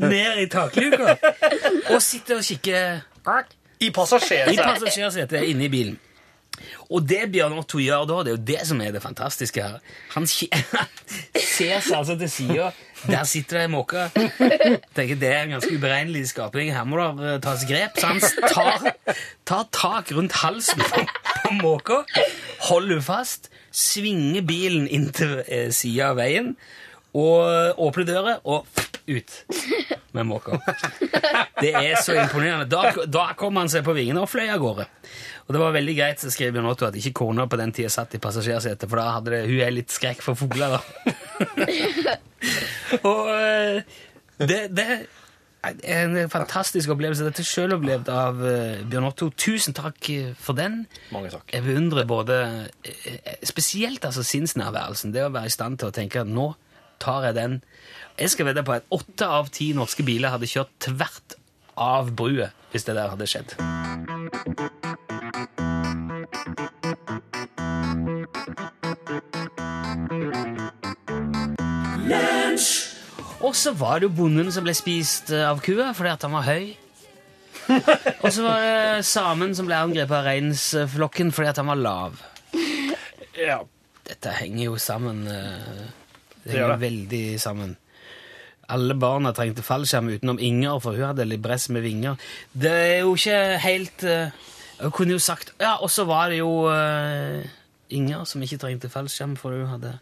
[0.00, 1.18] Ned i takluka.
[1.92, 3.04] Og sitter og kikker
[3.82, 4.54] I passasjersetet.
[4.54, 6.00] I passasjersetet inne i bilen.
[6.92, 9.78] Og det Bjørn Otto gjør da, det er jo det som er det fantastiske her.
[10.14, 12.72] Han ser seg altså til sida.
[13.06, 14.04] Der sitter det en måke.
[14.96, 16.70] Tenker Det er en ganske uberegnelig skapning.
[16.74, 17.98] Her må det eh, tas grep.
[17.98, 18.20] Så han
[18.52, 18.92] tar,
[19.48, 21.02] tar tak rundt halsen på,
[21.42, 22.02] på måka,
[22.68, 26.54] holder henne fast, svinger bilen inn til eh, sida av veien,
[27.12, 28.64] og åpner døra og
[29.06, 29.34] ut
[30.12, 30.60] med måka.
[31.60, 32.68] Det er så imponerende.
[32.70, 34.86] Da, da kom han seg på vingene og fløy av gårde.
[35.46, 38.14] Og det var veldig greit, skrev Bjørn Otto, at ikke kona på den tida satt
[38.16, 41.14] i passasjersetet, for da hadde det, hun er litt skrekk for fugler, da.
[43.10, 43.82] og eh,
[44.42, 45.04] det, det er
[45.62, 47.24] en fantastisk opplevelse.
[47.28, 49.30] Dette er selv opplevd av eh, Bjørn Otto.
[49.30, 50.82] Tusen takk eh, for den.
[51.14, 51.46] Mange takk.
[51.54, 52.38] Jeg beundrer både
[53.46, 55.14] Spesielt altså sinnsnærværelsen.
[55.14, 56.52] Det å være i stand til å tenke at nå
[57.02, 57.60] tar jeg den.
[58.18, 61.38] Jeg skal vedde på at åtte av ti norske biler hadde kjørt tvert
[61.78, 64.91] av brua hvis det der hadde skjedd.
[73.52, 76.32] Og så var det jo bonden som ble spist eh, av kua fordi at han
[76.32, 76.70] var høy.
[78.24, 82.16] Og så var det samen som ble angrepet av reinsflokken fordi at han var lav.
[83.36, 83.58] Ja.
[84.08, 85.20] Dette henger jo sammen.
[85.28, 85.84] eh,
[86.46, 87.76] Det henger veldig sammen.
[88.72, 92.16] Alle barna trengte fallskjerm utenom Inger, for hun hadde libress med vinger.
[92.56, 94.04] Det er jo ikke helt
[94.80, 97.44] Hun kunne jo sagt Ja, og så var det jo eh,
[97.92, 99.92] Inger som ikke trengte fallskjerm, for hun hadde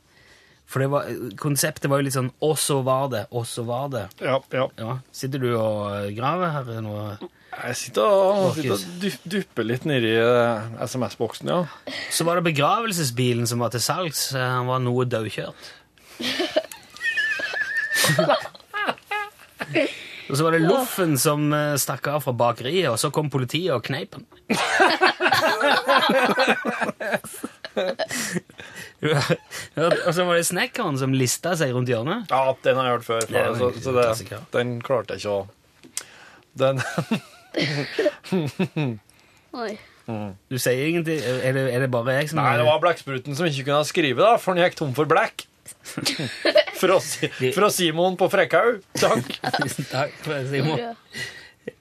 [0.71, 1.03] For det var,
[1.41, 4.09] konseptet var jo litt sånn 'og så var det', 'og så var det'.
[4.23, 4.39] Ja,
[4.79, 4.99] ja.
[5.11, 7.19] Sitter du og graver her nå?
[7.51, 8.79] Jeg sitter og, sitter og
[9.27, 11.67] dupper litt nedi eh, SMS-boksen, ja.
[12.15, 14.31] Så var det begravelsesbilen som var til salgs.
[14.35, 15.59] Eh, Han var noe daukjørt.
[20.31, 23.75] Og så var det Loffen som eh, stakk av fra bakeriet, og så kom politiet
[23.75, 24.25] og kneip han.
[29.01, 32.29] og så var det snekkeren som lista seg rundt hjørnet.
[32.31, 33.21] Ja, den har jeg hørt før.
[33.29, 35.41] Det er så, så det, den klarte jeg ikke å
[36.61, 36.83] Den
[39.61, 39.73] Oi.
[40.51, 41.21] Du sier ingenting?
[41.23, 44.21] Er det, er det bare jeg som Nei, det var blekkspruten som ikke kunne skrive,
[44.23, 45.47] da, for han gikk tom for blekk.
[46.81, 46.97] Fra,
[47.55, 48.81] fra Simon på Frekkhaug.
[48.99, 49.27] Takk.
[49.95, 50.17] Takk,
[50.51, 50.81] Simon.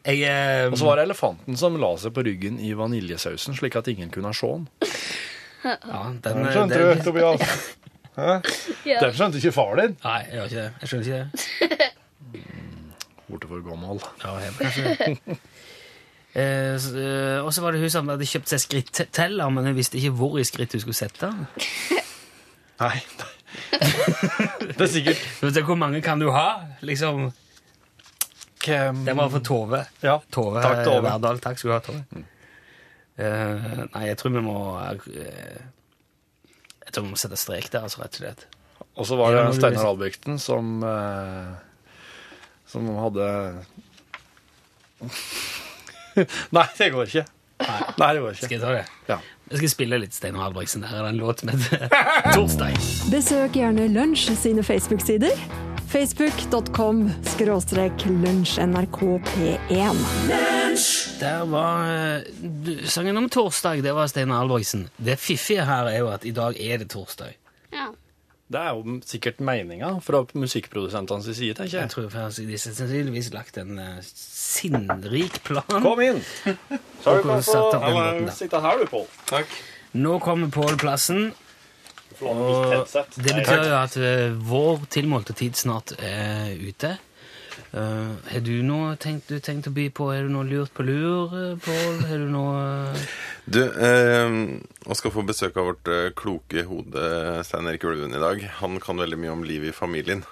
[0.05, 0.23] Jeg,
[0.67, 0.73] um...
[0.73, 4.11] Og så var det elefanten som la seg på ryggen i vaniljesausen, slik at ingen
[4.13, 4.67] kunne se den.
[5.63, 7.75] Ja, den, Den skjønte den- du, Tobias.
[8.19, 8.39] Hæ?
[8.89, 8.99] Ja.
[9.03, 9.97] Den skjønte ikke far din.
[10.03, 10.71] Nei, jeg gjør ikke det.
[10.81, 11.89] Jeg skjønner ikke det.
[13.29, 13.99] Borte for gammel.
[14.23, 15.37] Ja, jeg, kanskje.
[16.37, 19.97] Eh, eh, og så var det hun som hadde kjøpt seg skritteller, men hun visste
[19.97, 21.47] ikke hvor i skritt hun skulle sette den.
[22.83, 22.99] Nei.
[24.61, 26.61] Det er sikkert Hvor mange kan du ha?
[26.85, 27.31] Liksom
[28.61, 29.81] Den var for Tove.
[30.05, 31.01] Ja, Tove takk, Tove.
[31.09, 31.41] Verdal.
[31.41, 32.23] Takk skal du ha, Tove.
[33.19, 33.55] Eh,
[33.91, 34.93] nei, jeg tror vi må uh,
[36.85, 38.41] Jeg tror vi må sette strek der, altså, rett og slett.
[38.99, 41.51] Og så var det Steinar Albrigtsen som uh,
[42.67, 43.25] Som hadde
[46.55, 47.25] Nei, det går ikke.
[47.59, 48.45] Nei, det går ikke.
[48.45, 48.85] Skal jeg ta det?
[49.07, 49.17] Ja.
[49.49, 50.83] Jeg skal spille litt Steinar Albrigtsen.
[50.87, 51.55] Her er det en låt med
[52.35, 52.73] Torstein Torsdag.
[53.13, 55.35] Besøk gjerne Lunsj sine Facebook-sider.
[55.89, 56.97] Facebook.com
[57.31, 60.58] skråstrek lunsjnrkp1.
[61.19, 62.23] Der var eh,
[62.65, 63.81] du- sangen om torsdag.
[63.83, 64.87] Det var Steinar Albrigtsen.
[64.97, 67.33] Det fiffige her er jo at i dag er det torsdag.
[67.73, 67.89] Ja.
[68.49, 71.89] Det er jo sikkert meninga fra musikkprodusentenes side, tenker Jeg jeg.
[71.93, 75.67] tror faktisk de har sannsynligvis lagt en uh, sinnrik plan.
[75.83, 76.23] Kom inn!
[77.03, 79.05] Så har du kan få sitte her, du, Pål.
[79.29, 79.53] Takk.
[79.93, 81.29] Nå kommer Pål Plassen.
[82.25, 82.73] Og
[83.15, 86.95] det betyr jo at uh, vår tilmålte tid snart er ute.
[87.69, 90.07] Eh, har du noe tenkt, du tenkt å by på?
[90.09, 91.99] Er du noe lurt på lur, eh, Pål?
[92.09, 92.61] Har du noe
[92.95, 93.03] eh,
[93.45, 97.03] Du, vi skal få besøk av vårt kloke hode
[97.45, 98.41] Stein Erik Ulven i dag.
[98.61, 100.25] Han kan veldig mye om livet i familien.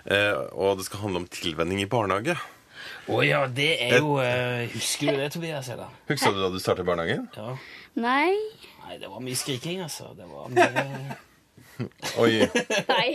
[0.00, 2.36] Uh, og det skal handle om tilvenning i barnehage.
[3.12, 5.68] Å ja, det er jo uh, Husker du det, Tobias?
[5.72, 5.92] Eller?
[6.08, 7.26] Husker du da du startet barnehagen?
[7.36, 7.56] Ja.
[8.00, 8.32] Nei.
[8.86, 10.14] Nei, det var mye skriking, altså.
[10.16, 11.18] Det var mye
[12.20, 12.32] Oi,
[12.90, 13.08] Nei.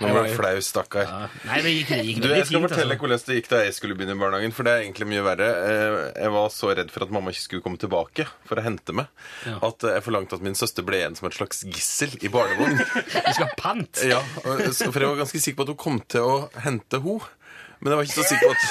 [0.00, 1.10] nå ble du flau, stakkar.
[1.44, 2.68] Nei, det gikk, det gikk Du, jeg skal fint.
[2.70, 3.00] fortelle altså.
[3.04, 4.54] hvordan det gikk da jeg skulle begynne i barnehagen.
[4.56, 5.48] For det er egentlig mye verre.
[5.68, 8.94] Eh, Jeg var så redd for at mamma ikke skulle komme tilbake for å hente
[8.96, 9.10] meg,
[9.44, 9.58] Ja.
[9.68, 12.78] at jeg forlangte at min søster ble igjen som et slags gissel i barnevogn.
[13.28, 14.00] Du skal ha pant!
[14.08, 17.18] Ja, For jeg var ganske sikker på at hun kom til å hente ho
[17.80, 18.64] Men jeg var ikke så sikker på at,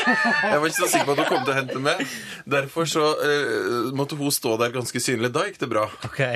[0.45, 2.03] jeg var ikke så sikker på at hun kom til å hente meg.
[2.55, 5.31] Derfor så eh, måtte hun stå der ganske synlig.
[5.33, 5.87] Da gikk det bra.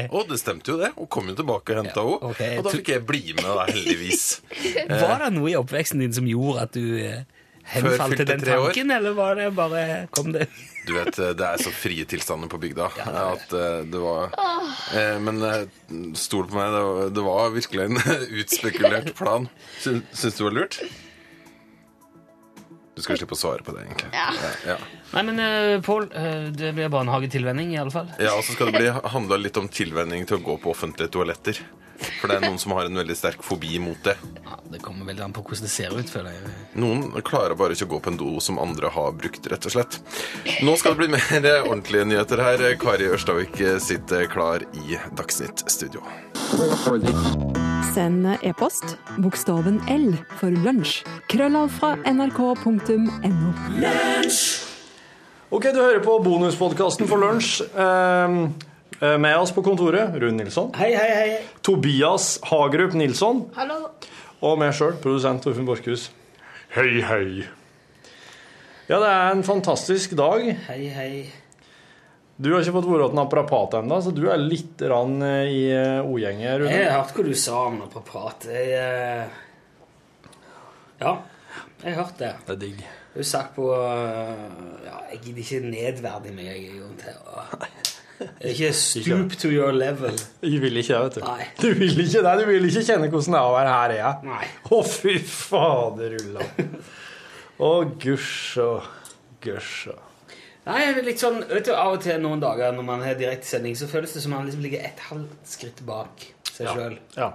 [0.10, 0.90] Og det stemte jo det.
[0.98, 2.34] Hun kom jo tilbake og henta henne.
[2.34, 2.58] Okay.
[2.58, 4.26] Og da fikk jeg bli med, da, heldigvis.
[5.04, 7.22] Var det noe i oppveksten din som gjorde at du eh,
[7.76, 8.98] henfalt til den tanken, år?
[8.98, 10.50] eller var det bare Kom det
[10.84, 15.16] Du vet, eh, det er så frie tilstander på bygda at uh, det var uh,
[15.24, 15.62] Men uh,
[16.20, 18.02] stol på meg, det var, det var virkelig en
[18.44, 19.48] utspekulert plan.
[19.80, 20.80] Syn- Syns du det var lurt?
[22.96, 24.10] Du skal slippe å svare på det, egentlig.
[24.14, 24.28] Ja.
[24.68, 24.76] ja.
[25.16, 28.12] Nei, men uh, Pål, eh, det blir barnehagetilvenning, i alle fall.
[28.22, 31.10] Ja, og så skal det bli handla litt om tilvenning til å gå på offentlige
[31.14, 31.62] toaletter.
[32.20, 34.16] For det er noen som har en veldig sterk fobi mot det.
[34.44, 36.54] Ja, det kommer veldig an på hvordan det ser ut, føler jeg.
[36.84, 39.76] Noen klarer bare ikke å gå på en do som andre har brukt, rett og
[39.78, 40.00] slett.
[40.66, 42.68] Nå skal det bli mer ordentlige nyheter her.
[42.82, 46.04] Kari Ørstavik sitter klar i Dagsnytt-studio.
[47.92, 51.02] Send e-post bokstaven L for lunsj.
[51.32, 53.50] Krøllav fra nrk.no.
[55.52, 57.66] Ok, du hører på bonuspodkasten for lunsj.
[57.68, 58.38] Eh,
[59.02, 60.72] eh, med oss på kontoret, Rune Nilsson.
[60.80, 61.38] Hei, hei, hei.
[61.62, 63.44] Tobias Hagerup Nilsson.
[63.58, 63.92] Hallo.
[64.42, 66.08] Og meg sjøl, produsent Torfinn Borchhus.
[66.78, 67.46] Hei, hei.
[68.88, 70.54] Ja, det er en fantastisk dag.
[70.70, 71.43] Hei, hei.
[72.38, 75.60] Du har ikke fått vært en naprapat ennå, så du er litt rann eh, i
[75.70, 76.72] eh, ordgjenget, Rune.
[76.74, 78.48] Jeg har hørt hva du sa om naprapat.
[78.50, 79.40] Jeg eh,
[81.04, 81.14] Ja,
[81.84, 82.32] jeg har hørt det.
[82.48, 82.82] Det er digg.
[83.14, 87.20] Du har sagt på Ja, jeg gidder ikke nedverdige meg jeg er jo til.
[87.30, 87.68] å-
[88.24, 90.16] Jeg er ikke stoop to your level.
[90.42, 91.28] Jeg vil ikke det, vet du.
[91.28, 91.46] Nei.
[91.60, 92.34] Du vil ikke det.
[92.40, 94.32] Du vil ikke kjenne hvordan det er å være her, jeg.
[94.32, 94.48] Nei.
[94.74, 96.48] Å, fy fader, Ulla.
[97.62, 98.90] Å, gusj og
[99.46, 100.10] gusj og
[100.64, 103.88] Nei, litt sånn, vet du, Av og til noen dager når man har direktesending, så
[103.92, 106.76] føles det som man liksom ligger et halvt skritt bak seg Ja.
[106.78, 106.96] sjøl.
[107.18, 107.32] Ja.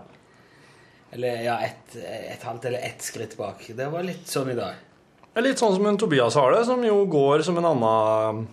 [1.13, 3.65] Eller ja, et, et halvt eller ett skritt bak.
[3.77, 4.81] Det var litt sånn i dag.
[5.29, 8.47] Det er litt sånn som en Tobias har det, som jo går som en annen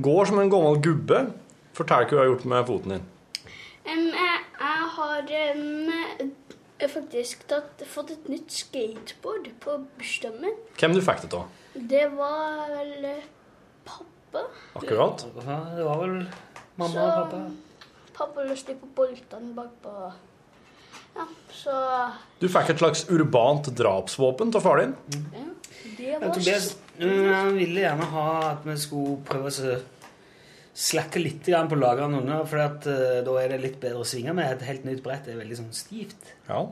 [0.00, 1.18] Går som en gammel gubbe.
[1.76, 3.08] Fortell hva du har gjort med foten din.
[3.84, 6.30] Um, jeg, jeg har um,
[6.94, 10.56] faktisk tatt, fått et nytt skateboard på bursdagen min.
[10.78, 11.50] Hvem du fikk det av?
[11.90, 13.26] Det var vel eh,
[14.32, 14.46] pappa.
[14.80, 15.24] Akkurat.
[15.76, 16.16] Det var vel
[16.76, 17.50] mamma Så- og pappa.
[18.14, 20.12] Pappa løste på boltene bakpå.
[21.16, 24.94] Ja, så Du fikk et slags urbant drapsvåpen av far din.
[25.10, 25.46] ja,
[25.96, 29.80] det Ja, var Tobias mm, han ville gjerne ha at vi skulle prøve å
[30.74, 34.32] slakke litt på lagrene under, for at, uh, da er det litt bedre å svinge
[34.34, 34.52] med.
[34.52, 36.34] Et helt nytt brett er veldig sånn stivt.
[36.48, 36.66] Ja.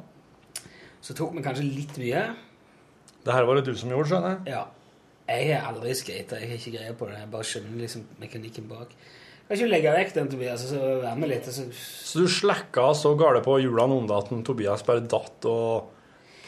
[1.02, 2.36] Så tok vi kanskje litt mye.
[3.24, 4.54] Det her var det du som gjorde, skjønner jeg.
[4.54, 4.66] Ja.
[5.28, 7.18] Jeg har aldri skata, jeg har ikke greie på det.
[7.20, 8.94] Jeg bare skjønner liksom mekanikken bak.
[9.48, 11.46] Kan ikke legge vekk den, Tobias, og så være med litt?
[11.52, 15.94] Så Så du slekka så gale på hjulene noen det at Tobias bare datt og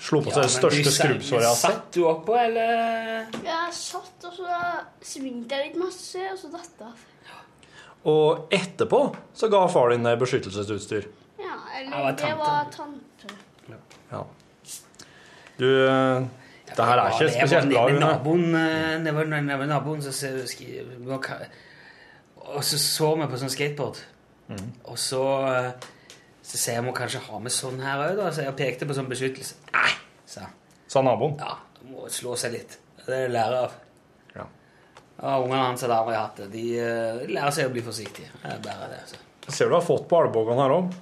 [0.01, 1.77] slo på seg det største skrubbsåret jeg har sett?
[1.77, 3.29] Satt du oppå, eller?
[3.45, 4.61] Jeg satt, og så
[5.12, 7.07] svingte jeg litt masse, og så datt jeg av.
[8.11, 9.01] Og etterpå
[9.37, 11.09] så ga far din deg beskyttelsesutstyr.
[11.40, 13.35] Ja, Det eller det var tante.
[14.11, 14.25] Ja.
[15.61, 15.69] Du
[16.76, 18.06] Det her er ikke spesielt bra, Nede ved Rune.
[18.06, 18.98] naboen, eh,
[20.12, 21.46] så ka-
[22.54, 23.98] Og så så vi på sånn skateboard.
[24.48, 24.70] Mhm.
[24.85, 25.72] Og så, eh,
[26.42, 28.30] så sier jeg må kanskje ha med sånn her òg, da.
[28.30, 29.54] Så jeg pekte på sånn beskyttelse.
[29.72, 29.90] Nei,
[30.26, 30.50] sa han.
[30.88, 31.37] Sa naboen?
[31.38, 31.56] Ja,
[31.90, 32.78] må slå seg litt.
[33.06, 33.72] Det er det lærer av.
[34.37, 34.44] Ja.
[35.22, 36.50] Og ungene hans har aldri hatt det.
[36.52, 38.28] De eh, lærer seg å bli forsiktige.
[38.42, 39.00] Det er bare det.
[39.04, 39.16] altså.
[39.46, 40.92] Jeg ser du har fått på albuen her òg.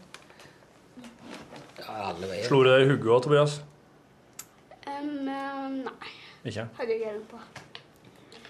[1.78, 2.44] Ja, alle veier.
[2.48, 3.60] Slo du deg i hodet òg, Tobias?
[5.84, 6.12] Nei,
[6.48, 6.68] Ikke?
[6.78, 7.40] hadde jeg hjelm på.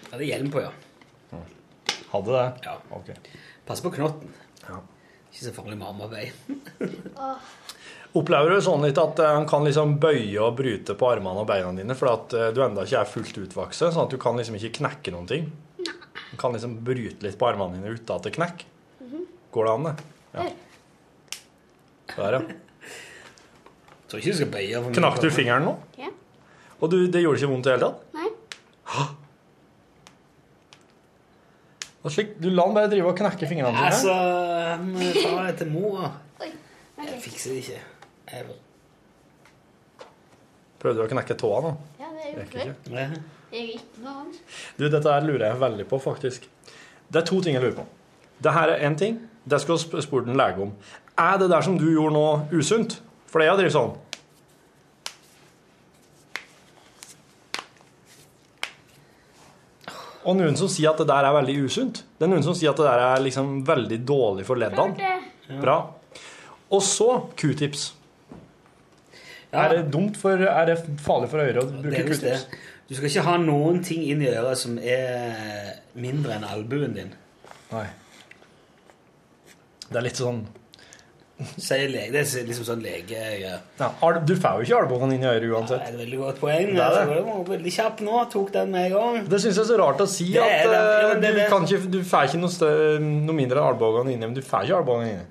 [0.09, 1.41] Hadde hjelm på, ja.
[2.09, 2.45] Hadde det?
[2.65, 2.75] Ja.
[2.97, 3.11] Ok.
[3.67, 4.31] Pass på knotten.
[4.65, 4.79] Ja.
[5.29, 6.31] Ikke så farlig marmarbeid.
[7.21, 7.49] Åh,
[8.17, 11.49] Opplever du sånn litt at eh, han kan liksom bøye og bryte på armene og
[11.49, 14.39] beina dine fordi at eh, du enda ikke er fullt utvokst, sånn at du kan
[14.39, 15.51] liksom ikke knekke noen ting?
[15.77, 18.65] Du kan liksom bryte litt på armene dine uten at det knekker?
[19.05, 19.27] Mhm.
[19.53, 19.93] Går det an, det?
[20.33, 20.47] Ja.
[22.15, 22.41] Der, ja.
[24.09, 25.75] Tror ikke du skal bøye Knakk du fingeren nå?
[26.01, 26.09] Ja.
[26.79, 28.05] Og du, det gjorde ikke vondt i det hele tatt?
[28.15, 28.29] Nei.
[31.99, 33.89] Og slik, du la han bare drive og knekke fingrene dine?
[33.89, 34.13] Altså,
[34.95, 36.05] vi ta det til mor.
[36.39, 36.51] Oi.
[37.03, 37.81] Jeg fikser det ikke.
[38.31, 38.59] Jeg,
[40.79, 41.73] Prøvde du å knekke tåa nå?
[41.99, 42.71] Ja, det gjorde jeg.
[42.71, 43.23] Ikke.
[43.49, 44.39] Jeg er ikke noe annet.
[44.77, 46.47] Du, dette her lurer jeg veldig på, faktisk.
[47.09, 47.85] Det er to ting jeg lurer på.
[48.39, 49.17] Det her er én ting.
[49.49, 50.71] Det skal jeg spurt en lege om.
[51.19, 53.01] Er det der som du gjorde nå, usunt?
[53.27, 53.91] For jeg har drevet sånn.
[60.27, 62.01] Og noen som sier at det der er veldig usunt.
[62.17, 65.13] Det er noen som sier at det der er liksom veldig dårlig for leddene.
[65.61, 65.77] Bra.
[66.75, 67.07] Og så
[67.39, 67.93] q-tips.
[69.49, 69.63] Ja.
[69.63, 72.45] Er det dumt for Er det farlig for øret å bruke er q-tips?
[72.89, 77.11] Du skal ikke ha noen ting inn i øret som er mindre enn albuen din.
[77.71, 77.87] Nei.
[79.89, 80.43] Det er litt sånn
[81.39, 82.11] Sier lege.
[82.11, 83.89] Det er liksom sånn lege ja,
[84.27, 85.79] Du får jo ikke albuene inn i øret uansett.
[85.79, 86.71] Det er et veldig godt poeng.
[86.75, 87.19] Det er det.
[87.29, 88.17] Var veldig kjapp nå.
[88.33, 89.19] Tok den med en gang.
[89.31, 90.27] Det syns jeg er så rart å si.
[90.33, 90.73] Det at det.
[90.73, 94.17] Ja, eh, det er du, ikke, du får ikke noe, større, noe mindre enn albuene
[94.17, 94.27] inne.
[94.27, 95.29] Men du får ikke albuene inne.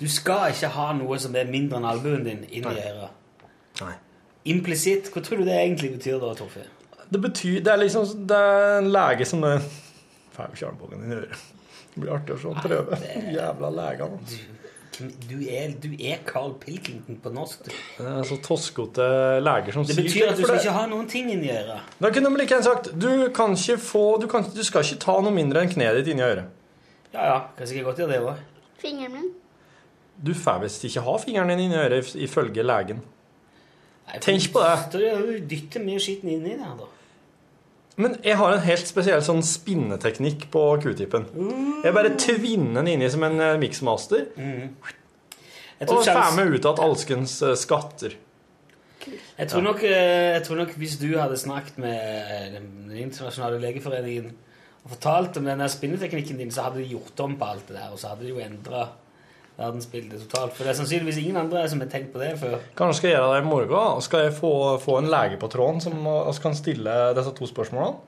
[0.00, 3.96] Du skal ikke ha noe som er mindre enn albuen din inn i øret.
[4.52, 5.08] Implisitt.
[5.14, 6.68] Hva tror du det egentlig betyr da, Torfinn?
[7.10, 11.16] Det betyr Det er liksom Det er en lege som Får jo ikke albuene i
[11.16, 11.44] øret.
[11.90, 13.00] Det blir artig å se han prøve.
[13.34, 14.58] Jævla legene.
[15.00, 17.64] Du er, du er Carl Pilkington på norsk.
[17.64, 17.70] du.
[17.98, 19.06] Det så toskete
[19.40, 21.92] leger som sier Det betyr at du skal ikke ha noen ting inn i øret.
[22.00, 25.00] Da kunne de like gjerne sagt du kan ikke få du, kan, du skal ikke
[25.06, 26.50] ta noe mindre enn kneet ditt inni øret.
[27.14, 27.38] Ja, ja.
[27.56, 28.44] Kan sikkert godt gjøre det òg.
[28.80, 29.30] Fingeren min.
[30.20, 33.00] Du får visst ikke ha fingeren din inni øret ifølge legen.
[34.20, 34.78] Tenk på det.
[34.92, 36.88] Du dytter mye skitten inni der, da.
[37.98, 41.26] Men jeg har en helt spesiell sånn spinneteknikk på q-tippen.
[41.84, 44.30] Jeg bare tvinner den inni som en miksmaster.
[44.36, 44.98] mixmaster.
[45.88, 48.16] Og får meg ut at alskens eh, skatter.
[49.00, 53.60] Jeg tror, nok, eh, jeg tror nok hvis du hadde snakket med eh, den internasjonale
[53.62, 54.28] legeforeningen
[54.84, 57.88] og fortalt om denne spinneteknikken din, så hadde de gjort om på alt det der,
[57.92, 58.90] og så hadde de jo endra
[59.60, 60.54] verdensbildet totalt.
[60.56, 62.58] For det er sannsynligvis ingen andre som har tenkt på det før.
[62.78, 64.04] Kanskje skal jeg gjøre det i morgen?
[64.04, 64.52] Skal jeg få,
[64.82, 65.98] få en lege på tråden som
[66.42, 67.98] kan stille disse to spørsmålene?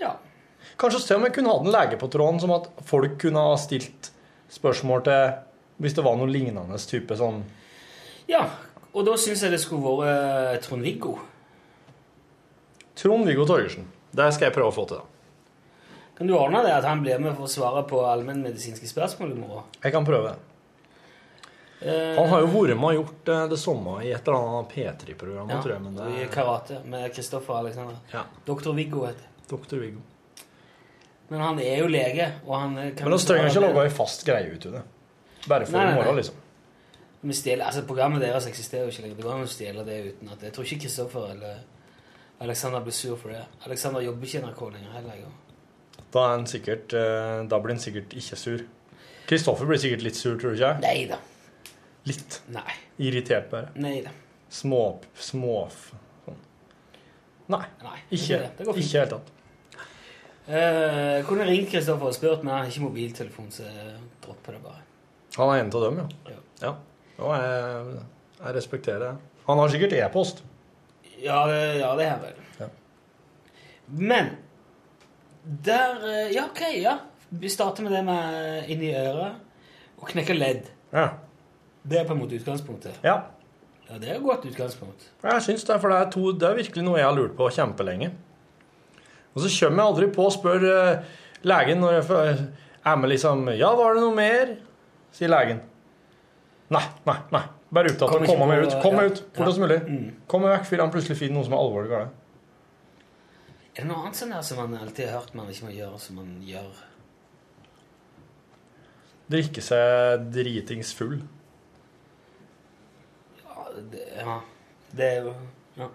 [0.00, 0.16] Ja.
[0.80, 3.56] Kanskje se om jeg kunne hatt en lege på tråden som at folk kunne ha
[3.60, 4.12] stilt
[4.52, 5.24] spørsmål til
[5.82, 7.42] hvis det var noe lignende type sånn
[8.30, 8.44] Ja,
[8.92, 11.16] og da syns jeg det skulle vært eh, Trond-Viggo.
[13.00, 13.88] Trond-Viggo Torgersen.
[14.12, 15.00] Det skal jeg prøve å få til.
[15.00, 15.11] da.
[16.18, 19.38] Kan du ordne det at han blir med for å svare på allmennmedisinske spørsmål i
[19.40, 19.64] morgen?
[19.82, 20.34] Jeg kan prøve.
[21.82, 24.70] Eh, Han har jo vært med og gjort eh, det samme i et eller annet
[24.74, 25.82] P3-program, ja, tror jeg.
[25.82, 27.96] Men det I karate med Kristoffer Alexander.
[28.12, 28.22] Ja.
[28.46, 29.48] Doktor Viggo heter det.
[29.50, 30.04] Doktor Viggo.
[31.32, 33.92] Men han er jo lege, og han eh, kan Men vi trenger ikke lage ei
[33.96, 34.82] fast greie ut av det.
[35.48, 36.38] Bare for Nei, nei, i morgen, liksom.
[37.22, 39.16] Vi stjeler, altså Programmet deres eksisterer jo ikke lenger.
[39.18, 41.60] Det går an å stjele det uten at Jeg tror ikke Kristoffer eller
[42.42, 43.42] Alexander blir sur for det.
[43.66, 45.18] Alexander jobber ikke i NRK lenger heller.
[45.22, 45.30] jo.
[46.12, 48.64] Da, er han sikkert, eh, da blir han sikkert ikke sur.
[49.28, 50.74] Kristoffer blir sikkert litt sur, tror du ikke?
[50.82, 51.18] Nei da.
[52.10, 52.40] Litt.
[52.52, 52.74] Nei.
[53.06, 53.70] Irritert, bare.
[53.80, 54.12] Nei da.
[54.52, 54.82] Små...
[55.16, 56.40] små sånn.
[57.54, 57.64] Nei.
[57.84, 58.50] Nei, Ikke det.
[58.58, 59.32] Det går ikke i det hele tatt.
[60.42, 63.92] Uh, kunne ringt Kristoffer og spurt, men han har ikke mobiltelefon, så jeg
[64.24, 64.82] dropper det bare.
[65.38, 66.38] Han er en av dem, ja.
[66.66, 66.72] ja.
[67.22, 68.00] Og jeg,
[68.42, 69.12] jeg respekterer det.
[69.46, 70.42] Han har sikkert e-post.
[71.22, 72.42] Ja, ja, det har han vel.
[72.58, 72.68] Ja.
[74.12, 74.34] Men
[75.44, 76.98] der eh, Ja, OK, ja.
[77.30, 79.38] Vi starter med det med inni øret
[79.98, 80.66] og knekke ledd.
[80.92, 81.08] Ja.
[81.82, 82.98] Det er på en måte utgangspunktet.
[83.02, 83.20] Ja.
[83.88, 85.08] Ja, Det er et godt utgangspunkt.
[85.22, 87.48] Jeg syns det, for det er, to, det er virkelig noe jeg har lurt på
[87.52, 88.10] kjempelenge.
[89.34, 91.10] Og så kommer jeg aldri på å spørre eh,
[91.48, 92.46] legen når jeg
[92.84, 94.54] er med liksom Ja, var det noe mer?
[95.12, 95.58] sier legen.
[96.72, 97.42] Nei, nei, nei.
[97.72, 98.76] Bare opptatt av å komme meg ut.
[98.84, 99.64] Kom meg ut fortest Ja.
[99.66, 99.80] mulig.
[99.88, 100.06] Mm.
[100.28, 102.18] Kom meg vekk før han plutselig finner noe som er alvorlig galt.
[103.72, 105.98] Er det noe annet sånn der som man alltid har hørt man ikke må gjøre,
[106.00, 106.80] som man gjør?
[109.32, 111.22] Drikke seg dritings full.
[113.40, 113.64] Ja,
[113.94, 114.34] det, ja.
[114.92, 115.34] det er jo
[115.78, 115.88] Ja.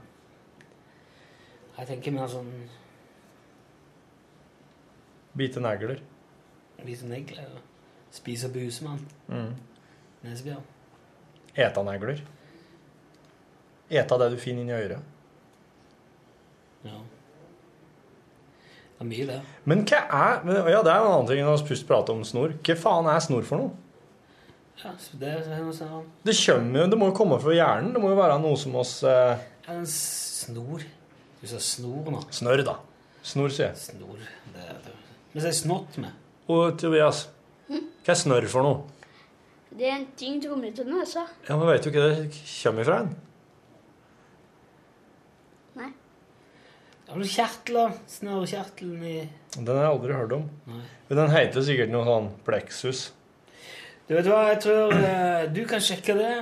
[1.77, 2.49] Jeg tenker mer sånn
[5.37, 5.99] Bite negler.
[6.81, 7.59] Bite negler.
[8.09, 9.03] Spise busemann.
[9.29, 9.51] Mm.
[10.23, 10.65] Nesbjørn.
[11.53, 12.23] Eta negler.
[13.89, 15.13] Eta det du finner inni øret.
[16.87, 16.97] Ja.
[18.97, 19.41] Det er mye, det.
[19.65, 22.23] Men hva er men- Ja, det er en annen ting enn å pust prate om
[22.23, 22.53] snor.
[22.63, 23.71] Hva faen er snor for noe?
[24.83, 25.33] Ja, så det
[26.23, 27.93] Det kommer jo, det må jo komme fra hjernen.
[27.93, 29.37] Det må jo være noe som oss eh,
[29.67, 30.81] En snor.
[31.41, 32.21] Du sa snor nå.
[32.31, 32.75] Snørr, da.
[33.23, 33.75] Snor, sier jeg.
[33.77, 34.17] Snor.
[34.53, 34.93] Det er det.
[35.33, 36.11] Vi sier snott med.
[36.49, 37.27] Og Tobias,
[37.69, 38.83] hva er snørr for noe?
[39.77, 41.25] Det er en ting du kommer ut av nesa.
[41.49, 42.31] Ja, men Vet du hva det
[42.63, 42.99] kommer ifra?
[43.01, 43.15] en?
[45.75, 45.91] Nei.
[47.17, 47.93] Har du kjertler?
[48.13, 49.15] Snørrekjertelen i
[49.55, 50.43] Den har jeg aldri hørt om.
[50.69, 50.81] Nei.
[51.07, 52.99] Men den heter sikkert noe sånn pleksus.
[54.05, 56.35] Du vet hva, jeg tror eh, du kan sjekke det.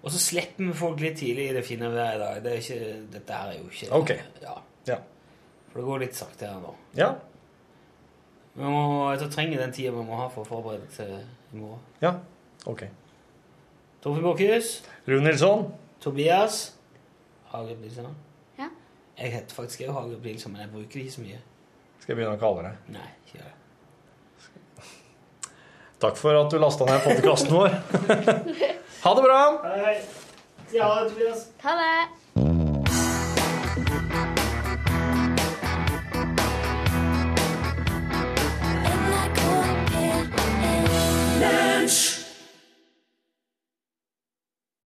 [0.00, 2.40] Og så slipper vi folk litt tidlig i det fine været i dag.
[2.40, 4.14] Det er ikke, dette her er jo ikke Ok.
[4.46, 4.56] Ja.
[4.94, 4.98] Ja.
[5.68, 6.72] For det går litt sakte her nå.
[6.96, 7.12] Ja.
[8.56, 8.82] Vi må,
[9.12, 11.84] jeg tror trenger den tida vi må ha for å forberede til i morgen.
[12.00, 12.16] Ja.
[12.64, 12.88] OK.
[14.00, 14.78] Torfinn Borchhus.
[15.04, 15.68] Rune Nilsson.
[16.00, 16.70] Tobias.
[17.52, 18.14] Hagen Nilsson.
[19.18, 21.42] Jeg heter faktisk òg Hage Nilsson, men jeg bruker det ikke så mye.
[22.00, 22.72] Skal jeg begynne å kalle det.
[22.96, 23.58] Nei, ikke gjør det.
[26.02, 27.76] Takk for at du lasta ned podkasten vår.
[29.04, 29.38] ha det bra!
[29.68, 29.94] Hei.
[30.74, 31.46] Ja, Tobias.
[31.62, 32.21] Ha det.